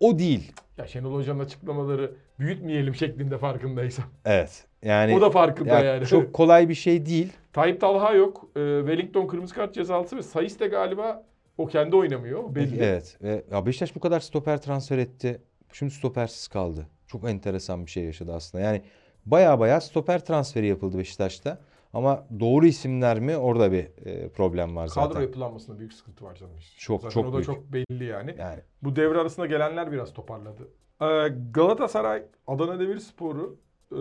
[0.00, 0.52] o değil.
[0.78, 4.04] Ya Şenol Hoca'nın açıklamaları büyütmeyelim şeklinde farkındaysan.
[4.24, 4.64] Evet.
[4.82, 6.06] Yani o da farkında ya yani.
[6.06, 7.32] çok kolay bir şey değil.
[7.52, 8.48] Tayyip Talha yok.
[8.56, 11.24] Ee, Wellington kırmızı kart cezalısı ve Sayıs de galiba
[11.58, 12.54] o kendi oynamıyor.
[12.54, 12.82] Belli.
[12.82, 13.18] Evet.
[13.22, 15.40] Ve ya Beşiktaş bu kadar stoper transfer etti.
[15.72, 16.86] Şimdi stopersiz kaldı.
[17.06, 18.64] Çok enteresan bir şey yaşadı aslında.
[18.64, 18.82] Yani
[19.26, 21.58] baya baya stoper transferi yapıldı Beşiktaş'ta.
[21.92, 25.08] Ama doğru isimler mi orada bir e, problem var zaten.
[25.08, 26.56] Kadro yapılanmasında büyük sıkıntı var canım.
[26.58, 26.76] işte.
[26.80, 27.46] Çok, Zaten çok o da büyük.
[27.46, 28.34] çok belli yani.
[28.38, 30.68] Yani Bu devre arasında gelenler biraz toparladı.
[31.02, 33.56] Ee, Galatasaray Adana Demirspor'u
[33.92, 33.96] e,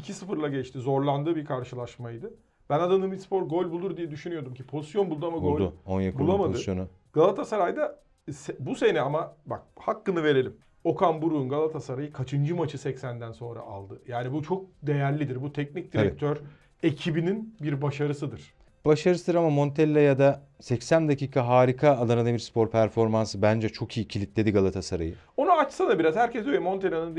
[0.00, 0.78] 2-0'la geçti.
[0.78, 2.34] Zorlandığı bir karşılaşmaydı.
[2.70, 5.74] Ben Adana Demirspor gol bulur diye düşünüyordum ki pozisyon buldu ama gol buldu.
[5.86, 6.52] Onyekuru'nun bulamadı.
[6.52, 6.88] pozisyonu.
[7.12, 8.00] Galatasaray'da
[8.58, 10.56] bu sene ama bak hakkını verelim.
[10.84, 14.02] Okan Buruk'un Galatasaray'ı kaçıncı maçı 80'den sonra aldı.
[14.08, 15.42] Yani bu çok değerlidir.
[15.42, 16.36] Bu teknik direktör
[16.82, 18.54] ekibinin bir başarısıdır.
[18.84, 24.52] Başarısıdır ama Montella ya da 80 dakika harika Adana Demirspor performansı bence çok iyi kilitledi
[24.52, 25.14] Galatasaray'ı.
[25.36, 26.16] Onu açsana biraz.
[26.16, 27.16] Herkes diyor Montella'nın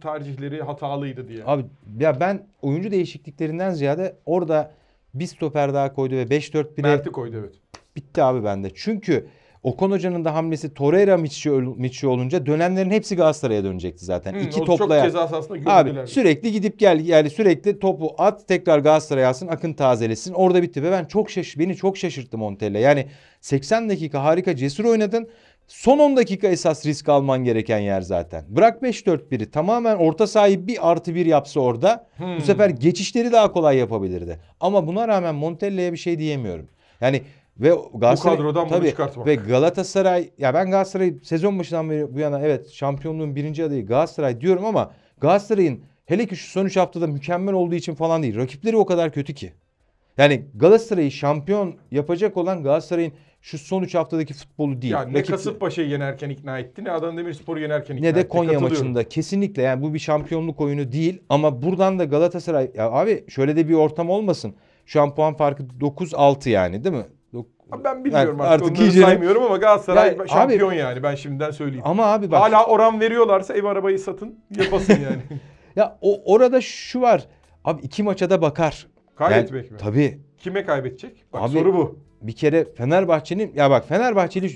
[0.00, 1.42] tercihleri hatalıydı diye.
[1.46, 1.64] Abi
[2.00, 4.72] ya ben oyuncu değişikliklerinden ziyade orada
[5.14, 7.54] bir stoper daha koydu ve 5-4-1'e Mert'i koydu evet.
[7.96, 8.70] bitti abi bende.
[8.74, 9.28] Çünkü
[9.62, 14.34] Okan Hoca'nın da hamlesi Torreira Miçi, olunca dönenlerin hepsi Galatasaray'a dönecekti zaten.
[14.34, 18.78] Hı, İki o çok ceza sahasında Abi sürekli gidip gel yani sürekli topu at tekrar
[18.78, 22.78] Galatasaray'a alsın akın tazelesin orada bitti ve ben çok şaş beni çok şaşırttı Montella.
[22.78, 23.06] Yani
[23.40, 25.28] 80 dakika harika cesur oynadın.
[25.68, 28.44] Son 10 dakika esas risk alman gereken yer zaten.
[28.48, 32.36] Bırak 5-4-1'i tamamen orta sahayı bir artı bir yapsa orada Hmm.
[32.36, 34.38] bu sefer geçişleri daha kolay yapabilirdi.
[34.60, 36.68] Ama buna rağmen Montella'ya bir şey diyemiyorum.
[37.00, 37.22] Yani
[37.60, 39.26] ve Galatasaray kadrodan bunu çıkartmak.
[39.26, 44.40] ve Galatasaray ya ben Galatasaray sezon başından beri bu yana evet şampiyonluğun birinci adayı Galatasaray
[44.40, 44.90] diyorum ama
[45.20, 48.36] Galatasaray'ın hele ki şu son 3 haftada mükemmel olduğu için falan değil.
[48.36, 49.52] Rakipleri o kadar kötü ki.
[50.18, 54.92] Yani Galatasaray'ı şampiyon yapacak olan Galatasaray'ın şu son 3 haftadaki futbolu değil.
[54.92, 58.28] Yani ne Rakip- Kasımpaşa'yı yenerken ikna etti ne Adana Demirspor'u yenerken ikna ne de etti.
[58.28, 63.24] Konya maçında kesinlikle yani bu bir şampiyonluk oyunu değil ama buradan da Galatasaray ya abi
[63.28, 64.54] şöyle de bir ortam olmasın.
[64.86, 67.06] Şu an puan farkı 9-6 yani değil mi?
[67.72, 71.02] Abi Ben bilmiyorum Yani artık, artık onları iyicene- saymıyorum ama Galatasaray Ya abi- şampiyon yani
[71.02, 71.82] ben şimdiden söyleyeyim.
[71.86, 75.40] Ama abi bak Hala oran veriyorlarsa ev arabayı satın yapasın yani.
[75.76, 77.24] ya o orada şu var.
[77.64, 78.86] Abi iki maça da bakar.
[79.16, 79.78] Kaybetmek Yani- mi?
[79.78, 80.20] Tabii.
[80.38, 81.24] Kime kaybedecek?
[81.32, 81.98] Bak Abi- soru bu.
[82.22, 84.52] Bir kere Fenerbahçe'nin ya bak Fenerbahçeli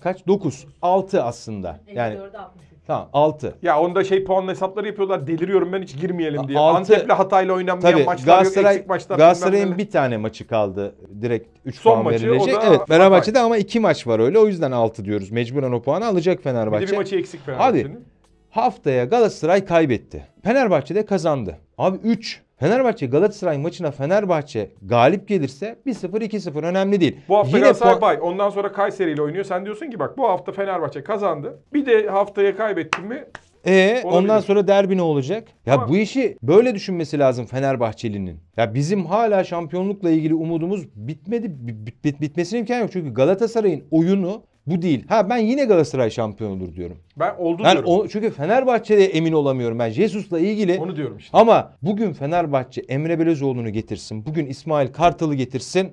[0.00, 0.26] kaç?
[0.26, 0.66] 9.
[0.82, 1.80] 6 aslında.
[1.94, 2.69] Yani 54'e 63.
[2.90, 3.54] tamam 6.
[3.62, 5.26] Ya onda şey puan hesapları yapıyorlar.
[5.26, 6.58] Deliriyorum ben hiç girmeyelim diye.
[6.58, 8.74] Altı- Antep'le Hatay'la oynanmayan Tabii maçlar Galatasaray yok.
[8.74, 9.08] Eksik maçlar.
[9.18, 9.78] bilmem Galatasaray'ın neler.
[9.78, 10.94] bir tane maçı kaldı.
[11.22, 12.58] Direkt 3 Son puan maçı, verilecek.
[12.58, 12.80] o da Evet.
[12.88, 14.38] Fenerbahçe'de ama 2 maç var öyle.
[14.38, 15.30] O yüzden 6 diyoruz.
[15.30, 16.86] Mecburen o puanı alacak Bir Fenerbahçe.
[16.88, 18.04] de bir maçı eksik Fenerbahçe'nin.
[18.50, 20.26] Haftaya Galatasaray kaybetti.
[20.44, 21.58] Fenerbahçe de kazandı.
[21.78, 22.42] Abi 3.
[22.60, 27.16] Fenerbahçe Galatasaray maçına Fenerbahçe galip gelirse 1-0 2-0 önemli değil.
[27.28, 28.18] Bu hafta Yine Galatasaray bay.
[28.22, 29.44] Ondan sonra Kayseri ile oynuyor.
[29.44, 31.58] Sen diyorsun ki bak bu hafta Fenerbahçe kazandı.
[31.74, 33.24] Bir de haftaya kaybettin mi?
[33.66, 34.46] E ondan Olabilir.
[34.46, 35.48] sonra derbi ne olacak?
[35.66, 38.36] Ya Ama- bu işi böyle düşünmesi lazım Fenerbahçeli'nin.
[38.56, 41.46] Ya bizim hala şampiyonlukla ilgili umudumuz bitmedi.
[41.50, 42.90] Bit, bit- bitmesine imkan yok.
[42.92, 45.04] Çünkü Galatasaray'ın oyunu bu değil.
[45.08, 46.96] Ha ben yine Galatasaray şampiyon olur diyorum.
[47.16, 47.90] Ben oldu Ben diyorum.
[47.90, 49.90] o, çünkü Fenerbahçe'de emin olamıyorum ben.
[49.90, 51.38] Jesus'la ilgili Onu diyorum işte.
[51.38, 54.26] Ama bugün Fenerbahçe Emre Belözoğlu'nu getirsin.
[54.26, 55.92] Bugün İsmail Kartal'ı getirsin.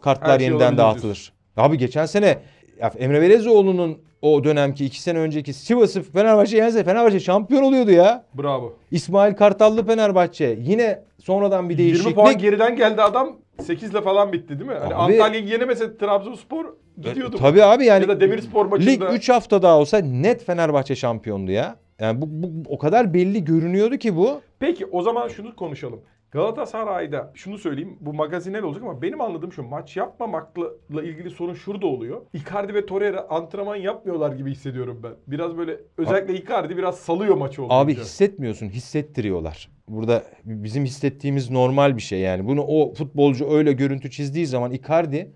[0.00, 1.32] Kartlar Her şey yeniden dağıtılır.
[1.56, 2.38] Abi geçen sene
[2.98, 8.24] Emre Belözoğlu'nun o dönemki iki sene önceki Sivas'ı Fenerbahçe yense Fenerbahçe şampiyon oluyordu ya.
[8.34, 8.76] Bravo.
[8.90, 10.58] İsmail Kartallı Fenerbahçe.
[10.62, 12.14] Yine sonradan bir 20 değişiklik.
[12.14, 14.76] puan geriden geldi adam 8 ile falan bitti değil mi?
[14.80, 16.64] Hani Abi- Antalya'yı yenemese Trabzonspor
[16.98, 17.36] gidiyordu.
[17.38, 18.90] Tabii abi yani Ya da Demirspor maçında.
[18.90, 21.76] lig 3 hafta daha olsa net Fenerbahçe şampiyondu ya.
[22.00, 24.40] Yani bu, bu o kadar belli görünüyordu ki bu.
[24.58, 26.00] Peki o zaman şunu konuşalım.
[26.32, 31.86] Galatasaray'da şunu söyleyeyim bu magazinel olacak ama benim anladığım şu maç yapmamakla ilgili sorun şurada
[31.86, 32.22] oluyor.
[32.32, 35.12] Icardi ve Torreira antrenman yapmıyorlar gibi hissediyorum ben.
[35.26, 37.74] Biraz böyle özellikle Icardi biraz salıyor maçı olunca.
[37.74, 39.70] Abi hissetmiyorsun, hissettiriyorlar.
[39.88, 42.46] Burada bizim hissettiğimiz normal bir şey yani.
[42.46, 45.32] Bunu o futbolcu öyle görüntü çizdiği zaman Icardi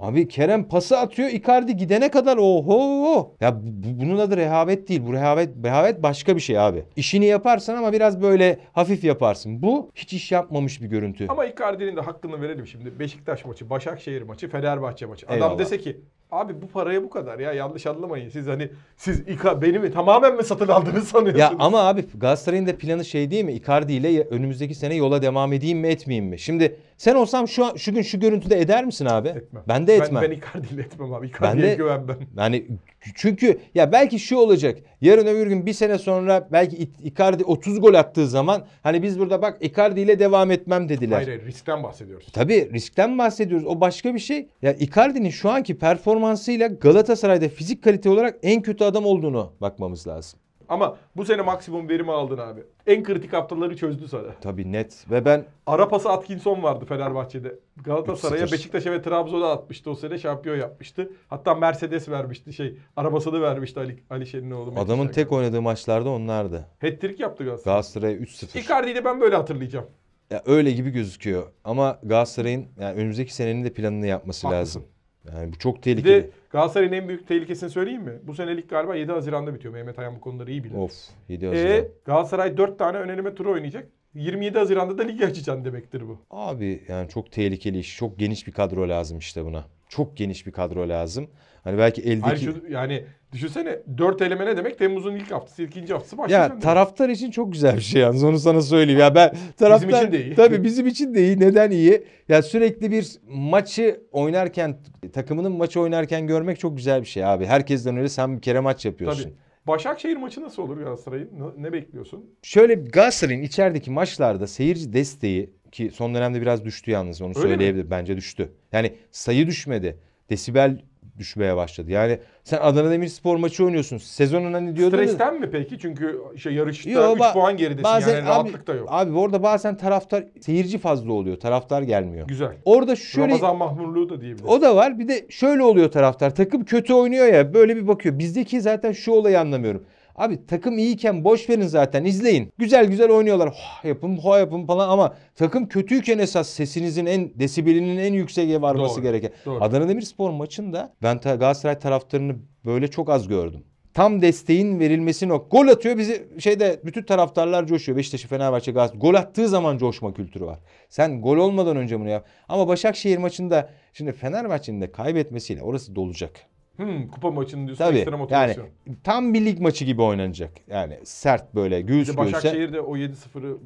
[0.00, 3.32] Abi Kerem pası atıyor Icardi gidene kadar oho.
[3.40, 5.02] Ya bu- bunun adı rehavet değil.
[5.06, 6.84] Bu rehavet rehavet başka bir şey abi.
[6.96, 9.62] İşini yaparsan ama biraz böyle hafif yaparsın.
[9.62, 11.26] Bu hiç iş yapmamış bir görüntü.
[11.28, 12.98] Ama Icardi'nin de hakkını verelim şimdi.
[12.98, 15.26] Beşiktaş maçı, Başakşehir maçı, Fenerbahçe maçı.
[15.26, 15.58] Adam Eyvallah.
[15.58, 15.96] dese ki
[16.30, 18.28] abi bu paraya bu kadar ya yanlış anlamayın.
[18.28, 21.40] Siz hani siz Ica beni mi tamamen mi satın aldınız sanıyorsunuz?
[21.40, 23.52] Ya ama abi Galatasaray'ın da planı şey değil mi?
[23.52, 26.38] Icardi ile önümüzdeki sene yola devam edeyim mi etmeyeyim mi?
[26.38, 29.28] Şimdi sen olsam şu an, şu gün şu görüntüde eder misin abi?
[29.28, 29.62] Etmem.
[29.68, 30.22] Ben de etmem.
[30.22, 31.26] Ben, ben Icardi'yle etmem abi.
[31.26, 32.18] Icardi'ye Ben de- güvenmem.
[32.36, 32.66] Yani
[33.14, 34.78] çünkü ya belki şu olacak.
[35.00, 39.42] Yarın öbür gün bir sene sonra belki Icardi 30 gol attığı zaman hani biz burada
[39.42, 41.16] bak Icardi ile devam etmem dediler.
[41.16, 42.26] Hayır hayır riskten bahsediyoruz.
[42.32, 43.66] Tabii riskten bahsediyoruz.
[43.66, 44.48] O başka bir şey.
[44.62, 50.40] Ya Icardi'nin şu anki performansıyla Galatasaray'da fizik kalite olarak en kötü adam olduğunu bakmamız lazım.
[50.68, 52.60] Ama bu sene maksimum verimi aldın abi.
[52.86, 54.34] En kritik haftaları çözdü sana.
[54.40, 55.04] Tabii net.
[55.10, 57.54] Ve ben Ara pası Atkinson vardı Fenerbahçe'de.
[57.84, 58.52] Galatasaray'a, 3-0.
[58.52, 61.12] Beşiktaş'a ve Trabzon'a atmıştı o sene şampiyon yapmıştı.
[61.28, 62.76] Hatta Mercedes vermişti şey.
[62.96, 66.66] Arabasını vermişti Ali, Ali Şen'in Metin adamın tek oynadığı maçlarda onlardı.
[66.80, 67.74] Hat-trick yaptı Galatasaray.
[67.74, 68.58] Galatasaray'a 3-0.
[68.58, 69.86] Icardi'yi de ben böyle hatırlayacağım.
[70.30, 71.42] Ya öyle gibi gözüküyor.
[71.64, 74.60] Ama Galatasaray'ın yani önümüzdeki senenin de planını yapması Haklısın.
[74.60, 74.84] lazım.
[75.32, 76.22] Yani bu çok Bir tehlikeli.
[76.22, 78.12] de Galatasaray'ın en büyük tehlikesini söyleyeyim mi?
[78.22, 79.74] Bu senelik galiba 7 Haziran'da bitiyor.
[79.74, 80.74] Mehmet Ayan bu konuları iyi bilir.
[80.74, 80.92] Of
[81.28, 81.70] 7 Haziran.
[81.72, 83.88] E Galatasaray 4 tane öneleme turu oynayacak.
[84.14, 86.18] 27 Haziran'da da ligi açacaksın demektir bu.
[86.30, 87.96] Abi yani çok tehlikeli iş.
[87.96, 89.64] Çok geniş bir kadro lazım işte buna.
[89.88, 91.30] Çok geniş bir kadro lazım.
[91.64, 92.20] Hani belki eldeki...
[92.20, 94.78] Hayır şu, yani düşünsene 4 eleme ne demek?
[94.78, 96.54] Temmuz'un ilk haftası, ikinci haftası başlayacak.
[96.54, 99.00] Ya taraftar için çok güzel bir şey yalnız onu sana söyleyeyim.
[99.00, 100.34] Ya ben taraftar için de iyi.
[100.34, 101.40] Tabii bizim için de iyi.
[101.40, 102.04] Neden iyi?
[102.28, 104.78] Ya sürekli bir maçı oynarken
[105.12, 107.46] takımının maçı oynarken görmek çok güzel bir şey abi.
[107.46, 109.22] Herkesten öyle sen bir kere maç yapıyorsun.
[109.22, 109.34] Tabii.
[109.66, 111.30] Başakşehir maçı nasıl olur Galatasaray'ın?
[111.58, 112.30] Ne bekliyorsun?
[112.42, 117.90] Şöyle Galatasaray'ın içerideki maçlarda seyirci desteği ki son dönemde biraz düştü yalnız onu Öyle söyleyebilirim.
[117.90, 118.52] Bence düştü.
[118.72, 119.98] Yani sayı düşmedi.
[120.30, 120.78] Desibel
[121.18, 121.90] düşmeye başladı.
[121.90, 123.98] Yani sen Adana Demirspor maçı oynuyorsun.
[123.98, 125.78] Sezonun hani diyordun Stresten mi peki?
[125.78, 128.88] Çünkü şey yarışta Yo, 3 ba- puan geridesin bazen yani rahatlık da yok.
[128.90, 131.36] Abi orada bazen taraftar seyirci fazla oluyor.
[131.36, 132.28] Taraftar gelmiyor.
[132.28, 132.52] Güzel.
[132.64, 134.50] Orada şöyle Ramazan mahmurluğu da diyebiliriz.
[134.50, 134.98] o da var.
[134.98, 136.34] Bir de şöyle oluyor taraftar.
[136.34, 138.18] Takım kötü oynuyor ya böyle bir bakıyor.
[138.18, 139.84] Bizdeki zaten şu olayı anlamıyorum.
[140.18, 142.52] Abi takım iyiyken boş verin zaten izleyin.
[142.58, 143.48] Güzel güzel oynuyorlar.
[143.48, 148.94] Ho yapın ho yapın falan ama takım kötüyken esas sesinizin en desibelinin en yükseğe varması
[148.94, 149.30] Doğru, gereken.
[149.46, 149.64] doğru.
[149.64, 153.64] Adana Demirspor maçında ben ta- Galatasaray taraftarını böyle çok az gördüm.
[153.94, 155.50] Tam desteğin verilmesi nok.
[155.50, 157.98] Gol atıyor bizi şeyde bütün taraftarlar coşuyor.
[157.98, 159.00] Beşiktaş, Fenerbahçe, Galatasaray.
[159.00, 160.58] Gol attığı zaman coşma kültürü var.
[160.88, 162.26] Sen gol olmadan önce bunu yap.
[162.48, 166.32] Ama Başakşehir maçında şimdi Fenerbahçe'nin de kaybetmesiyle orası dolacak.
[166.78, 168.66] Hmm, kupa maçının diyorsun Tabii ekstra yani motivasyon.
[169.04, 170.50] tam bir lig maçı gibi oynanacak.
[170.68, 172.16] Yani sert böyle göğüs göğüse.
[172.16, 173.58] Başakşehir de o 7-0'ı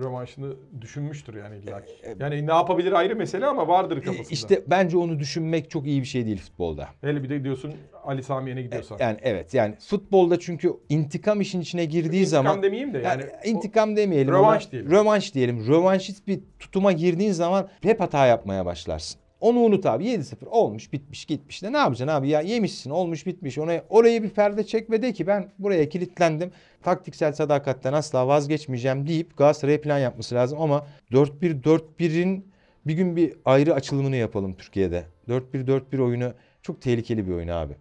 [0.00, 1.92] rövanşını düşünmüştür yani illa ki.
[2.02, 4.28] E, Yani ne yapabilir ayrı mesele ama vardır kafasında.
[4.30, 6.88] İşte bence onu düşünmek çok iyi bir şey değil futbolda.
[7.00, 8.96] Hele bir de diyorsun Ali Sami Yen'e gidiyorsan.
[9.00, 13.22] Yani evet yani futbolda çünkü intikam işin içine girdiği İntikam zaman demeyeyim de yani.
[13.22, 14.34] Yani intikam demeyelim.
[14.34, 14.72] Rövanş ona.
[14.72, 14.90] diyelim.
[14.90, 15.66] Rövanş diyelim.
[15.68, 19.20] Rövanşist bir tutuma girdiğin zaman hep hata yapmaya başlarsın.
[19.40, 20.04] Onu unut abi.
[20.04, 23.58] 7-0 olmuş bitmiş gitmiş de ne yapacaksın abi ya yemişsin olmuş bitmiş.
[23.58, 26.50] Ona, oraya bir perde çek ve de ki ben buraya kilitlendim.
[26.82, 32.44] Taktiksel sadakatten asla vazgeçmeyeceğim deyip Galatasaray'a plan yapması lazım ama 4-1-4-1'in
[32.86, 35.04] bir gün bir ayrı açılımını yapalım Türkiye'de.
[35.28, 37.74] 4-1-4-1 oyunu çok tehlikeli bir oyun abi.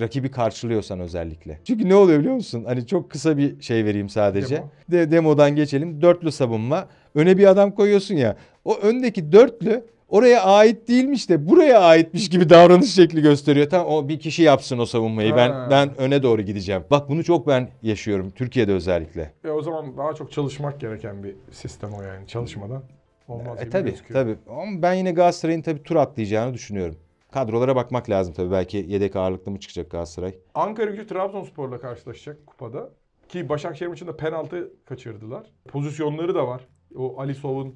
[0.00, 1.58] Rakibi karşılıyorsan özellikle.
[1.64, 2.64] Çünkü ne oluyor biliyor musun?
[2.64, 4.56] Hani çok kısa bir şey vereyim sadece.
[4.56, 4.70] Demo.
[4.90, 6.02] De, demodan geçelim.
[6.02, 6.88] Dörtlü savunma.
[7.14, 8.36] öne bir adam koyuyorsun ya.
[8.64, 13.70] O öndeki dörtlü oraya ait değilmiş de buraya aitmiş gibi davranış şekli gösteriyor.
[13.70, 15.30] Tamam o bir kişi yapsın o savunmayı.
[15.30, 15.36] Ha.
[15.36, 16.84] Ben ben öne doğru gideceğim.
[16.90, 19.32] Bak bunu çok ben yaşıyorum Türkiye'de özellikle.
[19.44, 22.26] E o zaman daha çok çalışmak gereken bir sistem o yani.
[22.26, 22.82] Çalışmadan
[23.28, 24.20] olmaz E gibi tabii gözüküyor.
[24.20, 24.36] tabii.
[24.50, 26.96] Ama ben yine Galatasaray'ın tabii tur atlayacağını düşünüyorum.
[27.32, 28.50] Kadrolara bakmak lazım tabii.
[28.50, 30.34] Belki yedek ağırlıklı mı çıkacak Galatasaray?
[30.54, 32.90] Ankara gücü Trabzonspor'la karşılaşacak kupada.
[33.28, 35.46] Ki Başakşehir maçında penaltı kaçırdılar.
[35.68, 36.60] Pozisyonları da var.
[36.98, 37.74] O Alisov'un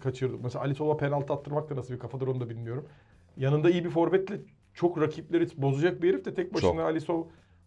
[0.00, 0.36] kaçırdı.
[0.42, 2.86] Mesela Alisov'a penaltı attırmak da nasıl bir kafadır onu da bilmiyorum.
[3.36, 4.40] Yanında iyi bir forvetle
[4.74, 6.80] çok rakipleri bozacak bir herif de tek başına Çok.
[6.80, 7.24] Alisov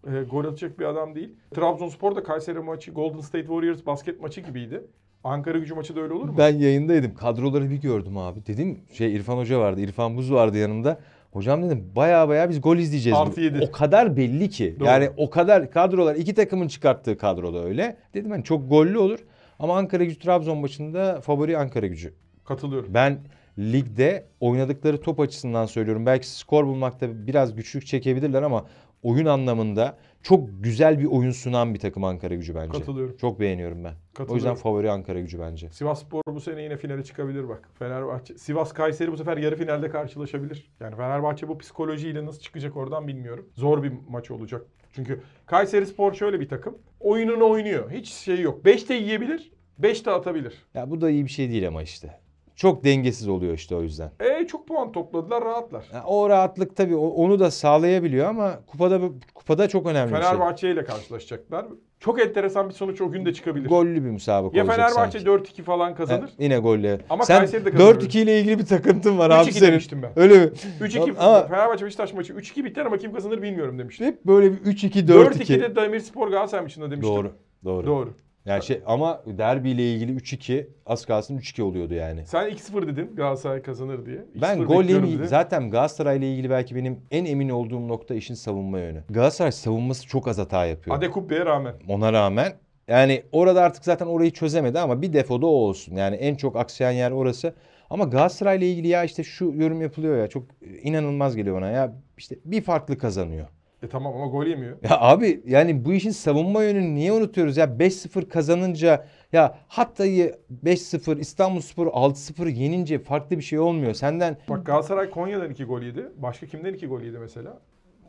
[0.07, 1.29] e, gol atacak bir adam değil.
[1.55, 4.81] Trabzonspor da Kayseri maçı Golden State Warriors basket maçı gibiydi.
[5.23, 6.35] Ankara gücü maçı da öyle olur mu?
[6.37, 7.15] Ben yayındaydım.
[7.15, 8.45] Kadroları bir gördüm abi.
[8.45, 9.81] Dedim şey İrfan Hoca vardı.
[9.81, 10.99] İrfan Buz vardı yanımda.
[11.31, 13.19] Hocam dedim baya baya biz gol izleyeceğiz.
[13.19, 13.67] Artı yedi.
[13.69, 14.75] O kadar belli ki.
[14.79, 14.87] Doğru.
[14.87, 17.97] Yani o kadar kadrolar iki takımın çıkarttığı kadroda öyle.
[18.13, 19.19] Dedim ben çok gollü olur.
[19.59, 22.13] Ama Ankara Gücü Trabzon maçında favori Ankara Gücü.
[22.45, 22.93] Katılıyorum.
[22.93, 23.19] Ben
[23.59, 26.05] ligde oynadıkları top açısından söylüyorum.
[26.05, 28.65] Belki skor bulmakta biraz güçlük çekebilirler ama
[29.03, 32.79] oyun anlamında çok güzel bir oyun sunan bir takım Ankara Gücü bence.
[32.79, 33.17] Katılıyorum.
[33.17, 33.89] Çok beğeniyorum ben.
[33.89, 34.55] O yüzden Katılıyorum.
[34.55, 35.69] favori Ankara Gücü bence.
[35.69, 37.69] Sivas Spor bu sene yine finale çıkabilir bak.
[37.79, 40.71] Fenerbahçe, Sivas Kayseri bu sefer yarı finalde karşılaşabilir.
[40.79, 43.49] Yani Fenerbahçe bu psikolojiyle nasıl çıkacak oradan bilmiyorum.
[43.53, 44.65] Zor bir maç olacak.
[44.95, 46.77] Çünkü Kayseri Spor şöyle bir takım.
[46.99, 47.91] Oyununu oynuyor.
[47.91, 48.65] Hiç şey yok.
[48.65, 50.53] 5 de yiyebilir, 5 de atabilir.
[50.73, 52.19] Ya bu da iyi bir şey değil ama işte.
[52.55, 54.11] Çok dengesiz oluyor işte o yüzden.
[54.19, 55.85] E çok puan topladılar, rahatlar.
[55.93, 58.99] Ya o rahatlık tabii o- onu da sağlayabiliyor ama kupada
[59.33, 60.23] kupada çok önemli bir şey.
[60.25, 61.65] Fenerbahçe ile karşılaşacaklar.
[61.99, 63.69] Çok enteresan bir sonuç o gün de çıkabilir.
[63.69, 65.25] Gollü bir müsabaka ya olacak Fenerbahçe sanki.
[65.61, 66.21] 4-2 falan kazanır.
[66.21, 66.99] Ha, yine golle.
[67.09, 67.95] Ama Sen Kayseri de kazanır.
[67.95, 69.71] 4-2 ile ilgili bir takıntın var abi 3-2 senin.
[69.71, 70.11] demiştim ben.
[70.15, 70.51] Öyle mi?
[70.81, 74.07] 3-2 Ama Fenerbahçe Beşiktaş maçı 3-2 biter ama kim kazanır bilmiyorum demiştim.
[74.07, 75.07] hep böyle bir 3-2 4-2.
[75.07, 77.15] 4-2'de Demirspor Galatasaray maçında demiştim.
[77.15, 77.31] Doğru.
[77.65, 77.87] Doğru.
[77.87, 78.13] Doğru.
[78.45, 82.25] Yani şey ama derbiyle ilgili 3-2 az kalsın 3-2 oluyordu yani.
[82.25, 84.17] Sen 2-0 dedin Galatasaray kazanır diye.
[84.17, 85.25] 2-0 Ben gol dedin.
[85.25, 89.03] zaten Galatasaray'la ilgili belki benim en emin olduğum nokta işin savunma yönü.
[89.09, 90.97] Galatasaray savunması çok az hata yapıyor.
[90.97, 91.73] Adekubbe'ye rağmen.
[91.87, 92.53] Ona rağmen
[92.87, 95.95] yani orada artık zaten orayı çözemedi ama bir defoda o olsun.
[95.95, 97.53] Yani en çok aksayan yer orası.
[97.89, 100.43] Ama Galatasaray'la ilgili ya işte şu yorum yapılıyor ya çok
[100.83, 103.47] inanılmaz geliyor bana ya işte bir farklı kazanıyor.
[103.85, 104.77] E tamam ama gol yemiyor.
[104.83, 111.19] Ya abi yani bu işin savunma yönünü niye unutuyoruz ya 5-0 kazanınca ya Hatay'ı 5-0
[111.19, 113.93] İstanbulspor'u 6-0 yenince farklı bir şey olmuyor.
[113.93, 116.05] Senden Bak Galatasaray Konya'dan 2 gol yedi.
[116.17, 117.59] Başka kimden 2 gol yedi mesela?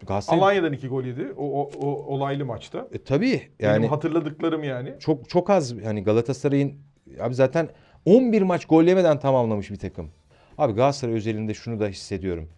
[0.07, 1.27] Galatasaray Alanya'dan 2 gol yedi.
[1.37, 2.89] O, o, o olaylı maçta.
[2.93, 4.95] e, tabii Benim yani hatırladıklarım yani.
[5.01, 6.75] çok çok az hani Galatasaray'ın
[7.21, 7.69] abi zaten
[8.05, 10.11] 11 maç gol yemeden tamamlamış bir takım.
[10.59, 12.49] Abi Galatasaray özelinde şunu da hissediyorum.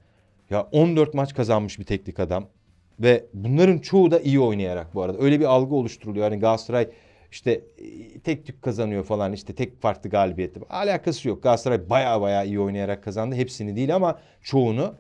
[0.51, 2.47] Ya 14 maç kazanmış bir teknik adam
[3.01, 5.19] ve bunların çoğu da iyi oynayarak bu arada.
[5.19, 6.31] Öyle bir algı oluşturuluyor.
[6.31, 6.89] Hani Galatasaray
[7.33, 10.61] işte e, tek tük kazanıyor falan işte tek farklı galibiyeti.
[10.71, 11.43] Alakası yok.
[11.43, 13.35] Galatasaray baya baya iyi oynayarak kazandı.
[13.35, 14.95] Hepsini değil ama çoğunu.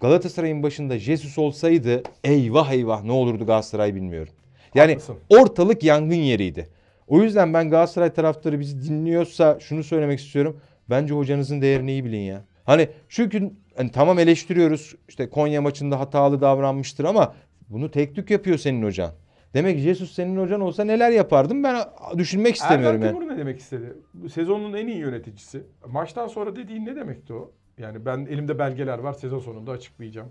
[0.00, 4.32] Galatasaray'ın başında Jesus olsaydı eyvah eyvah ne olurdu Galatasaray bilmiyorum.
[4.74, 5.16] Yani Haklısın.
[5.28, 6.68] ortalık yangın yeriydi.
[7.08, 10.60] O yüzden ben Galatasaray taraftarı bizi dinliyorsa şunu söylemek istiyorum.
[10.90, 12.44] Bence hocanızın değerini iyi bilin ya.
[12.64, 14.94] Hani çünkü hani tamam eleştiriyoruz.
[15.08, 17.34] İşte Konya maçında hatalı davranmıştır ama
[17.68, 19.10] bunu tek tük yapıyor senin hocan.
[19.54, 21.76] Demek ki Jesus senin hocan olsa neler yapardım ben
[22.18, 23.18] düşünmek istemiyorum Erden yani.
[23.18, 23.92] Timur ne demek istedi?
[24.32, 25.62] Sezonun en iyi yöneticisi.
[25.88, 27.52] Maçtan sonra dediğin ne demekti o?
[27.78, 30.28] Yani ben elimde belgeler var sezon sonunda açıklayacağım.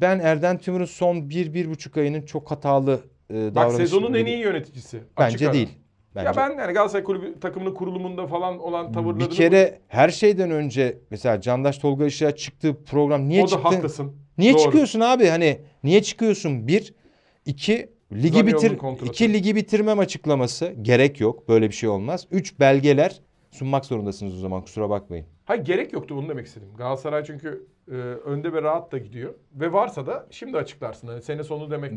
[0.00, 3.76] Ben Erden Timur'un son bir, bir buçuk ayının çok hatalı e, Bak davranışı.
[3.76, 5.00] sezonun en iyi yöneticisi.
[5.18, 5.54] Bence ara.
[5.54, 5.68] değil.
[6.14, 6.26] Bence.
[6.26, 9.20] Ya ben yani Galatasaray kulübü takımının kurulumunda falan olan tavırlarını...
[9.20, 13.68] bir kere her şeyden önce mesela Candaş Tolga Işık'a çıktığı program niye o da çıktı?
[13.68, 14.12] haklısın.
[14.38, 14.62] Niye Doğru.
[14.62, 15.26] çıkıyorsun abi?
[15.28, 16.68] Hani niye çıkıyorsun?
[16.68, 16.94] Bir,
[17.46, 19.12] iki ligi Zaniolo'nun bitir, kontratı.
[19.12, 21.48] iki ligi bitirmem açıklaması gerek yok.
[21.48, 22.26] Böyle bir şey olmaz.
[22.30, 23.20] Üç belgeler
[23.50, 25.26] sunmak zorundasınız o zaman kusura bakmayın.
[25.44, 26.68] Hayır gerek yoktu onu demek istedim.
[26.78, 29.34] Galatasaray çünkü e, önde ve rahat da gidiyor.
[29.54, 31.08] Ve varsa da şimdi açıklarsın.
[31.08, 31.92] Hani sene sonu demek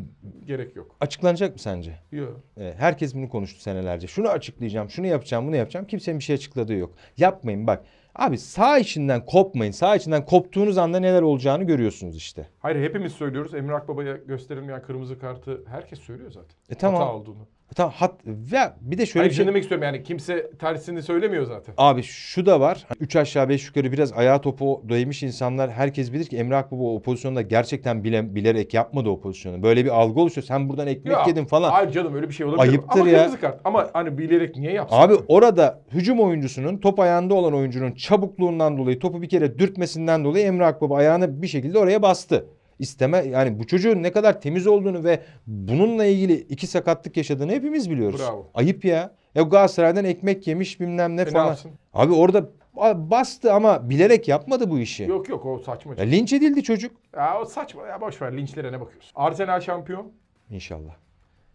[0.45, 0.95] gerek yok.
[1.01, 1.99] Açıklanacak mı sence?
[2.11, 2.41] Yok.
[2.57, 4.07] Ee, herkes bunu konuştu senelerce.
[4.07, 5.87] Şunu açıklayacağım, şunu yapacağım, bunu yapacağım.
[5.87, 6.93] Kimsenin bir şey açıkladığı yok.
[7.17, 7.85] Yapmayın bak.
[8.15, 9.71] Abi sağ içinden kopmayın.
[9.71, 12.47] Sağ içinden koptuğunuz anda neler olacağını görüyorsunuz işte.
[12.59, 13.53] Hayır hepimiz söylüyoruz.
[13.53, 16.55] Emre Akbaba'ya gösterilmeyen kırmızı kartı herkes söylüyor zaten.
[16.69, 17.01] E tamam.
[17.01, 17.47] Hata olduğunu.
[17.75, 19.47] Tamam hat ve bir de şöyle Hayır bir şey.
[19.47, 21.73] demek istiyorum yani kimse tersini söylemiyor zaten.
[21.77, 22.85] Abi şu da var.
[22.99, 27.01] Üç aşağı beş yukarı biraz ayağa topu değmiş insanlar herkes bilir ki Emre Akbaba o
[27.01, 29.63] pozisyonda gerçekten bile, bilerek yapmadı o pozisyonu.
[29.63, 30.45] Böyle bir algı oluşuyor.
[30.47, 31.71] Sen buradan ekmek Ya, yedin falan.
[31.71, 32.61] Hayır canım öyle bir şey olabilir.
[32.69, 33.17] Ayıptır Ama ya.
[33.17, 33.59] kırmızı kart.
[33.63, 34.97] Ama hani bilerek niye yapsın?
[34.97, 40.45] Abi orada hücum oyuncusunun top ayağında olan oyuncunun çabukluğundan dolayı topu bir kere dürtmesinden dolayı
[40.45, 42.45] Emre Akbaba ayağını bir şekilde oraya bastı.
[42.79, 47.89] İsteme yani bu çocuğun ne kadar temiz olduğunu ve bununla ilgili iki sakatlık yaşadığını hepimiz
[47.89, 48.21] biliyoruz.
[48.21, 48.47] Bravo.
[48.53, 49.13] Ayıp ya.
[49.35, 51.45] Ya Galatasaray'dan ekmek yemiş bilmem ne E ne falan.
[51.47, 51.71] yapsın?
[51.93, 52.49] Abi orada
[52.95, 55.03] bastı ama bilerek yapmadı bu işi.
[55.03, 55.93] Yok yok o saçma.
[55.97, 56.91] Ya linç edildi çocuk.
[57.15, 59.11] Ya o saçma ya boş ver linçlere ne bakıyorsun?
[59.15, 60.11] Arsenal şampiyon.
[60.49, 60.93] İnşallah.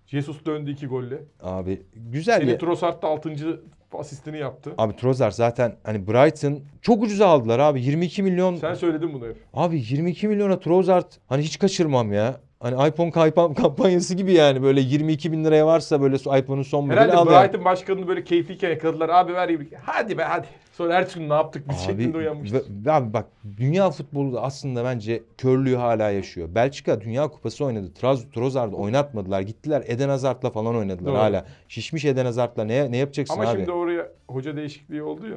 [0.06, 1.18] Jesus döndü iki golle.
[1.42, 2.58] Abi güzel Senin ya.
[2.58, 3.62] Trossard da 6.
[3.98, 4.74] asistini yaptı.
[4.78, 7.82] Abi Trossard zaten hani Brighton çok ucuza aldılar abi.
[7.82, 8.56] 22 milyon.
[8.56, 9.36] Sen söyledin bunu hep.
[9.54, 12.40] Abi 22 milyona Trossard hani hiç kaçırmam ya.
[12.60, 13.10] Hani iPhone
[13.54, 17.64] kampanyası gibi yani böyle 22 bin liraya varsa böyle iPhone'un son modeli Herhalde al yani.
[17.64, 19.08] Başkanını böyle keyifliyken yakaladılar.
[19.08, 19.68] Abi ver gibi.
[19.82, 20.46] Hadi be hadi.
[20.72, 22.58] Sonra Ertuğrul ne yaptık biz şeklinde uyanmıştır.
[22.58, 26.48] ve- ve abi bak dünya futbolu da aslında bence körlüğü hala yaşıyor.
[26.54, 27.92] Belçika Dünya Kupası oynadı.
[28.00, 29.40] Traz, Trossard'ı oynatmadılar.
[29.40, 31.18] Gittiler Eden Hazard'la falan oynadılar Doğru.
[31.18, 31.44] hala.
[31.68, 33.58] Şişmiş Eden Hazard'la ne ne yapacaksın Ama abi?
[33.58, 35.36] şimdi oraya hoca değişikliği oldu ya.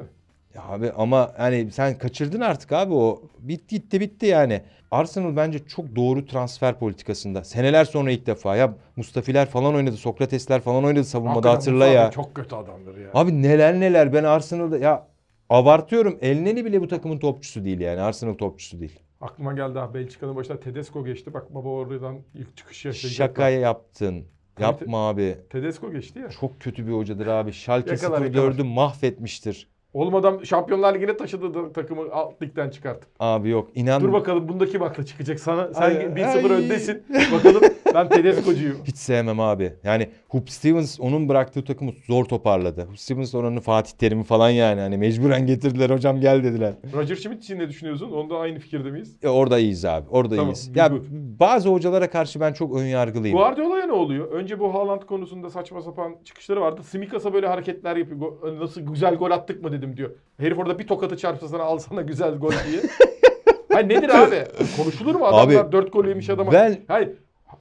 [0.54, 3.22] Ya abi ama hani sen kaçırdın artık abi o.
[3.38, 4.62] Bitti gitti bitti yani.
[4.90, 7.44] Arsenal bence çok doğru transfer politikasında.
[7.44, 9.96] Seneler sonra ilk defa ya Mustafiler falan oynadı.
[9.96, 12.10] Sokratesler falan oynadı savunmada Hakikaten hatırla ya.
[12.10, 13.10] Çok kötü adamdır ya.
[13.14, 15.08] Abi neler neler ben Arsenal'da ya
[15.50, 16.18] abartıyorum.
[16.20, 18.00] Elneni bile bu takımın topçusu değil yani.
[18.00, 19.00] Arsenal topçusu değil.
[19.20, 21.34] Aklıma geldi ha Belçika'nın başına Tedesco geçti.
[21.34, 23.28] Bak baba oradan ilk çıkış yaşayacak.
[23.28, 24.24] Şaka yaptın.
[24.58, 25.38] Yapma abi.
[25.50, 26.28] Tedesco geçti ya.
[26.40, 27.52] Çok kötü bir hocadır abi.
[27.52, 29.73] Schalke Yakalar, 04'ü mahvetmiştir.
[29.94, 33.06] Oğlum adam Şampiyonlar Ligi'ne taşıdı takımı alt ligden çıkarttı.
[33.20, 34.02] Abi yok inan.
[34.02, 35.74] Dur bakalım bundaki bakla çıkacak sana.
[35.74, 36.64] Sen Ay, 1-0 ay.
[36.64, 37.02] öndesin.
[37.34, 37.62] Bakalım
[37.94, 38.76] ben Tedesco'cuyum.
[38.84, 39.72] Hiç sevmem abi.
[39.84, 42.82] Yani Hoop Stevens onun bıraktığı takımı zor toparladı.
[42.84, 44.80] Hoop Stevens oranın Fatih Terim'i falan yani.
[44.80, 46.72] Hani mecburen getirdiler hocam gel dediler.
[46.94, 48.10] Roger Schmidt için ne düşünüyorsun?
[48.10, 49.16] Onda aynı fikirde miyiz?
[49.22, 50.06] E, orada iyiyiz abi.
[50.10, 50.70] Orada Tamam, iyiyiz.
[50.74, 51.02] Ya good.
[51.40, 53.38] bazı hocalara karşı ben çok ön yargılıyım.
[53.38, 54.32] Guardiola'ya ne oluyor?
[54.32, 56.82] Önce bu Haaland konusunda saçma sapan çıkışları vardı.
[56.82, 58.60] Simikas'a böyle hareketler yapıyor.
[58.60, 60.10] Nasıl güzel gol attık mı dedim diyor.
[60.40, 62.80] Herif orada bir tokatı çarpsa sana alsana güzel gol diye.
[63.72, 64.44] Hayır nedir abi?
[64.76, 65.64] Konuşulur mu adamlar?
[65.64, 66.52] Abi, Dört gol yemiş adama.
[66.52, 67.08] ben- Hayır.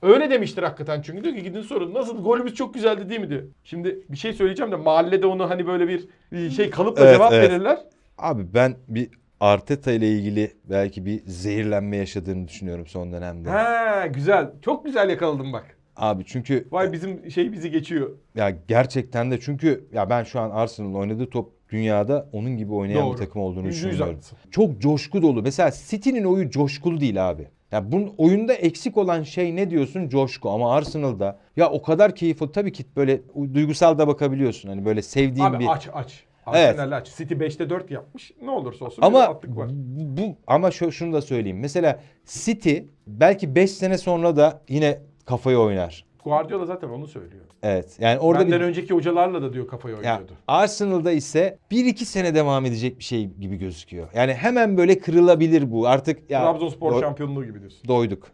[0.02, 3.44] Öyle demiştir hakikaten çünkü diyor ki gidin sorun nasıl golümüz çok güzeldi değil mi diyor.
[3.64, 7.50] Şimdi bir şey söyleyeceğim de mahallede onu hani böyle bir şey kalıpla Evet, cevap evet.
[7.52, 7.78] verirler.
[8.18, 13.50] Abi ben bir Arteta ile ilgili belki bir zehirlenme yaşadığını düşünüyorum son dönemde.
[13.52, 14.52] He güzel.
[14.62, 15.78] Çok güzel yakaladım bak.
[15.96, 18.10] Abi çünkü Vay bizim şey bizi geçiyor.
[18.36, 23.06] ya gerçekten de çünkü ya ben şu an Arsenal'ın oynadığı top dünyada onun gibi oynayan
[23.06, 23.14] Doğru.
[23.14, 24.14] bir takım olduğunu Yüzde yüz düşünüyorum.
[24.16, 24.38] haklısın.
[24.52, 25.42] Çok coşku dolu.
[25.42, 27.48] Mesela City'nin oyu coşkulu değil abi.
[27.74, 30.10] Ya bunun oyunda eksik olan şey ne diyorsun?
[30.10, 30.50] Coşku.
[30.50, 32.52] Ama Arsenal'da ya o kadar keyifli.
[32.52, 33.22] Tabii ki böyle
[33.54, 34.70] duygusal da bakabiliyorsun.
[34.70, 36.24] Hani böyle sevdiğin Abi bir aç aç.
[36.48, 36.70] Evet.
[36.70, 37.16] Arsenal aç.
[37.18, 38.32] City 5'te 4 yapmış.
[38.42, 39.70] Ne olursa olsun bir Ama rahatlık var.
[40.18, 41.60] bu- ama şu, şunu da söyleyeyim.
[41.60, 46.06] Mesela City belki 5 sene sonra da yine kafayı oynar.
[46.24, 47.44] Guardiola zaten onu söylüyor.
[47.64, 47.98] Evet.
[48.00, 50.34] Yani orada Benden bir önceki hocalarla da diyor kafayı ya oynuyordu.
[50.48, 54.08] Arsenal'da ise 1-2 sene devam edecek bir şey gibi gözüküyor.
[54.16, 55.88] Yani hemen böyle kırılabilir bu.
[55.88, 57.88] Artık ya Trabzonspor şampiyonluğu gibi diyorsun.
[57.88, 58.28] doyduk.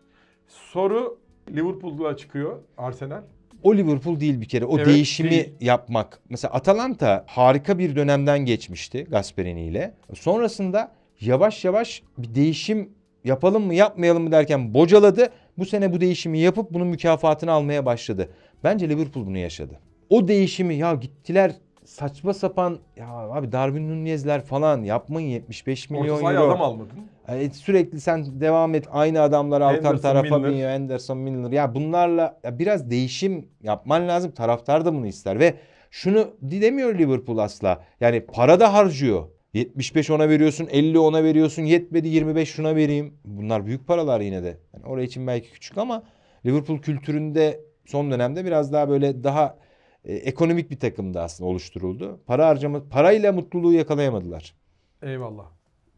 [0.47, 1.17] Soru
[1.55, 3.21] Liverpool'da çıkıyor Arsenal.
[3.63, 4.65] O Liverpool değil bir kere.
[4.65, 5.53] O Evet, değişimi değil.
[5.61, 6.19] yapmak.
[6.29, 9.93] Mesela Atalanta harika bir dönemden geçmişti Gasperini ile.
[10.13, 12.89] Sonrasında yavaş yavaş bir değişim
[13.23, 15.29] yapalım mı yapmayalım mı derken bocaladı.
[15.59, 18.29] Bu sene bu değişimi yapıp bunun mükafatını almaya başladı.
[18.63, 19.79] Bence Liverpool bunu yaşadı.
[20.09, 21.51] O değişimi ya gittiler
[21.85, 26.47] saçma sapan ya abi Darwin Nunez'ler falan yapmayın 75 milyon Orta euro.
[26.47, 26.91] adam almadın.
[27.27, 30.73] Yani sürekli sen devam et aynı adamlar Henderson, Fabinho, Milner.
[30.73, 31.51] Henderson, Milner.
[31.51, 34.31] Ya bunlarla ya biraz değişim yapman lazım.
[34.31, 35.53] Taraftar da bunu ister ve
[35.91, 37.81] şunu demiyor Liverpool asla.
[38.01, 39.23] Yani para da harcıyor.
[39.53, 43.13] 75 ona veriyorsun, 50 ona veriyorsun, yetmedi 25 şuna vereyim.
[43.25, 44.57] Bunlar büyük paralar yine de.
[44.73, 46.03] Yani oraya için belki küçük ama
[46.45, 49.57] Liverpool kültüründe son dönemde biraz daha böyle daha
[50.05, 52.19] e, ekonomik bir takımda aslında oluşturuldu.
[52.25, 54.55] Para harcama parayla mutluluğu yakalayamadılar.
[55.01, 55.45] Eyvallah.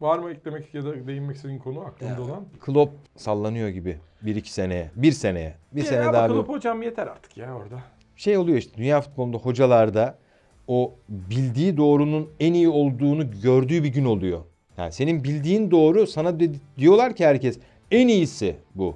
[0.00, 2.44] Var mı eklemek ya da değinmek istediğin konu aklında olan?
[2.60, 3.98] Klopp sallanıyor gibi.
[4.22, 4.90] Bir iki seneye.
[4.96, 5.54] Bir seneye.
[5.72, 7.80] Bir Ya sene ama daha bir Klopp hocam yeter artık ya orada.
[8.16, 8.76] şey oluyor işte.
[8.78, 10.18] Dünya futbolunda hocalarda
[10.68, 14.40] o bildiği doğrunun en iyi olduğunu gördüğü bir gün oluyor.
[14.78, 17.58] Yani senin bildiğin doğru sana de- diyorlar ki herkes
[17.90, 18.94] en iyisi bu.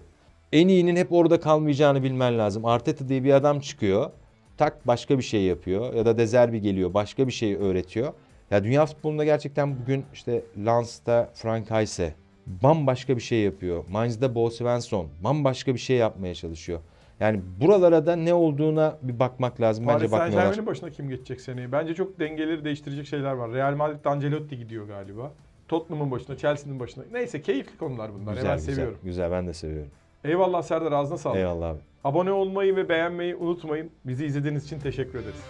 [0.52, 2.64] En iyinin hep orada kalmayacağını bilmen lazım.
[2.64, 4.10] Arteta diye bir adam çıkıyor.
[4.56, 5.94] Tak başka bir şey yapıyor.
[5.94, 8.12] Ya da Dezerbi geliyor başka bir şey öğretiyor.
[8.50, 12.14] Ya dünya futbolunda gerçekten bugün işte Lens'ta Frank Heise
[12.46, 13.84] bambaşka bir şey yapıyor.
[13.90, 16.80] Mainz'da Bo Svensson bambaşka bir şey yapmaya çalışıyor.
[17.20, 19.86] Yani buralara da ne olduğuna bir bakmak lazım.
[19.86, 20.50] Bence Paris Saint bakmıyorlar.
[20.50, 21.72] Germain'in başına kim geçecek seneye?
[21.72, 23.52] Bence çok dengeleri değiştirecek şeyler var.
[23.52, 25.32] Real Madrid'de Ancelotti gidiyor galiba.
[25.68, 27.04] Tottenham'ın başına, Chelsea'nin başına.
[27.12, 28.34] Neyse keyifli konular bunlar.
[28.34, 28.98] Güzel, ben güzel, seviyorum.
[29.04, 29.90] güzel ben de seviyorum.
[30.24, 31.36] Eyvallah Serdar ağzına sağlık.
[31.36, 31.78] Eyvallah abi.
[32.04, 33.90] Abone olmayı ve beğenmeyi unutmayın.
[34.04, 35.40] Bizi izlediğiniz için teşekkür ederiz.